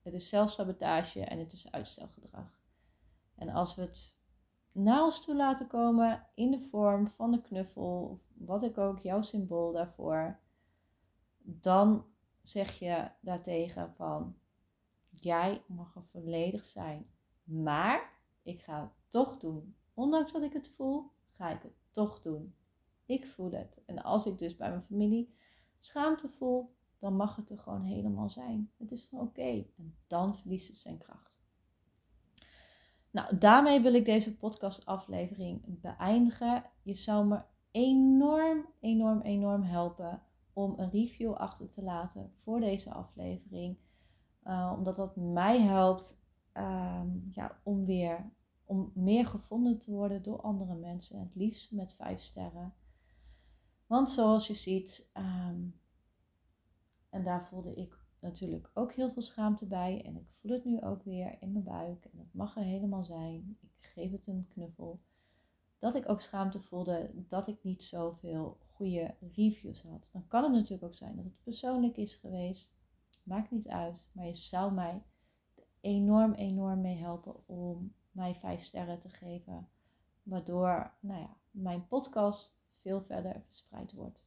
Het 0.03 0.14
is 0.14 0.29
zelfsabotage 0.29 1.25
en 1.25 1.38
het 1.38 1.53
is 1.53 1.71
uitstelgedrag. 1.71 2.61
En 3.35 3.49
als 3.49 3.75
we 3.75 3.83
het 3.83 4.21
naar 4.73 5.03
ons 5.03 5.25
toe 5.25 5.37
laten 5.37 5.67
komen 5.67 6.27
in 6.35 6.51
de 6.51 6.61
vorm 6.61 7.09
van 7.09 7.31
de 7.31 7.41
knuffel, 7.41 8.09
of 8.12 8.21
wat 8.35 8.62
ik 8.62 8.79
ook, 8.79 8.99
jouw 8.99 9.23
symbool 9.23 9.73
daarvoor, 9.73 10.41
dan 11.38 12.07
zeg 12.43 12.79
je 12.79 13.11
daartegen 13.21 13.95
van, 13.95 14.37
jij 15.22 15.64
mag 15.66 15.94
er 15.94 16.04
volledig 16.04 16.64
zijn, 16.64 17.11
maar 17.44 18.12
ik 18.42 18.61
ga 18.61 18.81
het 18.81 18.92
toch 19.09 19.37
doen. 19.37 19.76
Ondanks 19.94 20.33
dat 20.33 20.42
ik 20.42 20.52
het 20.52 20.68
voel, 20.68 21.11
ga 21.31 21.50
ik 21.50 21.62
het 21.62 21.76
toch 21.90 22.20
doen. 22.20 22.54
Ik 23.07 23.26
voel 23.26 23.50
het. 23.50 23.83
En 23.87 24.02
als 24.02 24.26
ik 24.26 24.38
dus 24.38 24.57
bij 24.57 24.68
mijn 24.68 24.83
familie 24.83 25.35
schaamte 25.78 26.28
voel, 26.28 26.76
dan 26.98 27.16
mag 27.16 27.37
het 27.37 27.50
er 27.50 27.59
gewoon 27.59 27.85
helemaal 27.85 28.28
zijn. 28.28 28.72
Het 28.76 28.92
is 28.92 29.07
van 29.07 29.20
oké. 29.20 29.66
En 29.76 29.96
dan 30.07 30.37
verliest 30.37 30.68
het 30.68 30.76
zijn 30.76 30.98
kracht. 30.98 31.38
Nou, 33.11 33.38
daarmee 33.38 33.81
wil 33.81 33.94
ik 33.94 34.04
deze 34.04 34.37
podcastaflevering 34.37 35.81
beëindigen. 35.81 36.64
Je 36.83 36.94
zou 36.94 37.26
me 37.26 37.40
enorm, 37.70 38.66
enorm, 38.81 39.20
enorm 39.20 39.62
helpen 39.62 40.22
om 40.52 40.74
een 40.76 40.90
review 40.90 41.33
achter 41.33 41.70
te 41.70 41.83
laten 41.83 42.33
voor 42.35 42.61
deze 42.61 42.92
aflevering. 42.92 43.76
Uh, 44.48 44.74
omdat 44.76 44.96
dat 44.96 45.16
mij 45.16 45.61
helpt 45.61 46.20
ehm, 46.52 47.08
ja, 47.30 47.61
om 47.62 47.84
weer 47.84 48.30
om 48.64 48.92
meer 48.94 49.26
gevonden 49.26 49.78
te 49.78 49.90
worden 49.90 50.22
door 50.22 50.40
andere 50.40 50.74
mensen. 50.74 51.20
Het 51.20 51.34
liefst 51.34 51.72
met 51.72 51.94
vijf 51.94 52.20
sterren. 52.20 52.74
Want 53.87 54.11
zoals 54.11 54.46
je 54.46 54.54
ziet, 54.54 55.11
ehm, 55.12 55.61
en 57.11 57.24
daar 57.24 57.42
voelde 57.42 57.74
ik 57.74 57.98
natuurlijk 58.20 58.70
ook 58.74 58.92
heel 58.92 59.11
veel 59.11 59.22
schaamte 59.22 59.66
bij. 59.66 60.04
En 60.04 60.16
ik 60.16 60.28
voel 60.28 60.52
het 60.52 60.64
nu 60.64 60.80
ook 60.80 61.02
weer 61.02 61.37
in 61.40 61.52
mijn 61.52 61.64
buik. 61.64 62.04
En 62.04 62.18
het 62.18 62.34
mag 62.34 62.56
er 62.56 62.62
helemaal 62.62 63.04
zijn. 63.04 63.58
Ik 63.61 63.87
geef 63.87 64.11
het 64.11 64.26
een 64.26 64.46
knuffel. 64.48 65.00
Dat 65.78 65.94
ik 65.94 66.08
ook 66.08 66.20
schaamte 66.20 66.61
voelde 66.61 67.11
dat 67.14 67.46
ik 67.46 67.62
niet 67.62 67.82
zoveel 67.82 68.58
goede 68.61 69.14
reviews 69.32 69.82
had. 69.82 70.08
Dan 70.12 70.26
kan 70.26 70.42
het 70.42 70.52
natuurlijk 70.52 70.82
ook 70.82 70.94
zijn 70.94 71.16
dat 71.16 71.24
het 71.24 71.42
persoonlijk 71.42 71.96
is 71.96 72.16
geweest. 72.16 72.78
Maakt 73.29 73.51
niet 73.51 73.69
uit. 73.69 74.11
Maar 74.12 74.27
je 74.27 74.35
zou 74.35 74.72
mij 74.72 75.03
enorm, 75.81 76.33
enorm 76.33 76.81
mee 76.81 76.97
helpen 76.97 77.49
om 77.49 77.95
mij 78.11 78.35
vijf 78.35 78.62
sterren 78.62 78.99
te 78.99 79.09
geven. 79.09 79.68
Waardoor, 80.22 80.93
nou 81.01 81.20
ja, 81.20 81.37
mijn 81.51 81.87
podcast 81.87 82.57
veel 82.81 83.01
verder 83.01 83.43
verspreid 83.47 83.93
wordt. 83.93 84.24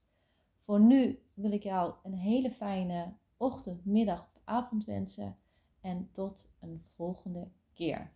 Voor 0.57 0.79
nu 0.79 1.19
wil 1.33 1.51
ik 1.51 1.63
jou 1.63 1.93
een 2.03 2.13
hele 2.13 2.51
fijne 2.51 3.13
ochtend, 3.37 3.85
middag 3.85 4.21
of 4.23 4.41
avond 4.43 4.85
wensen 4.85 5.37
en 5.79 6.09
tot 6.11 6.51
een 6.59 6.83
volgende 6.95 7.51
keer. 7.73 8.11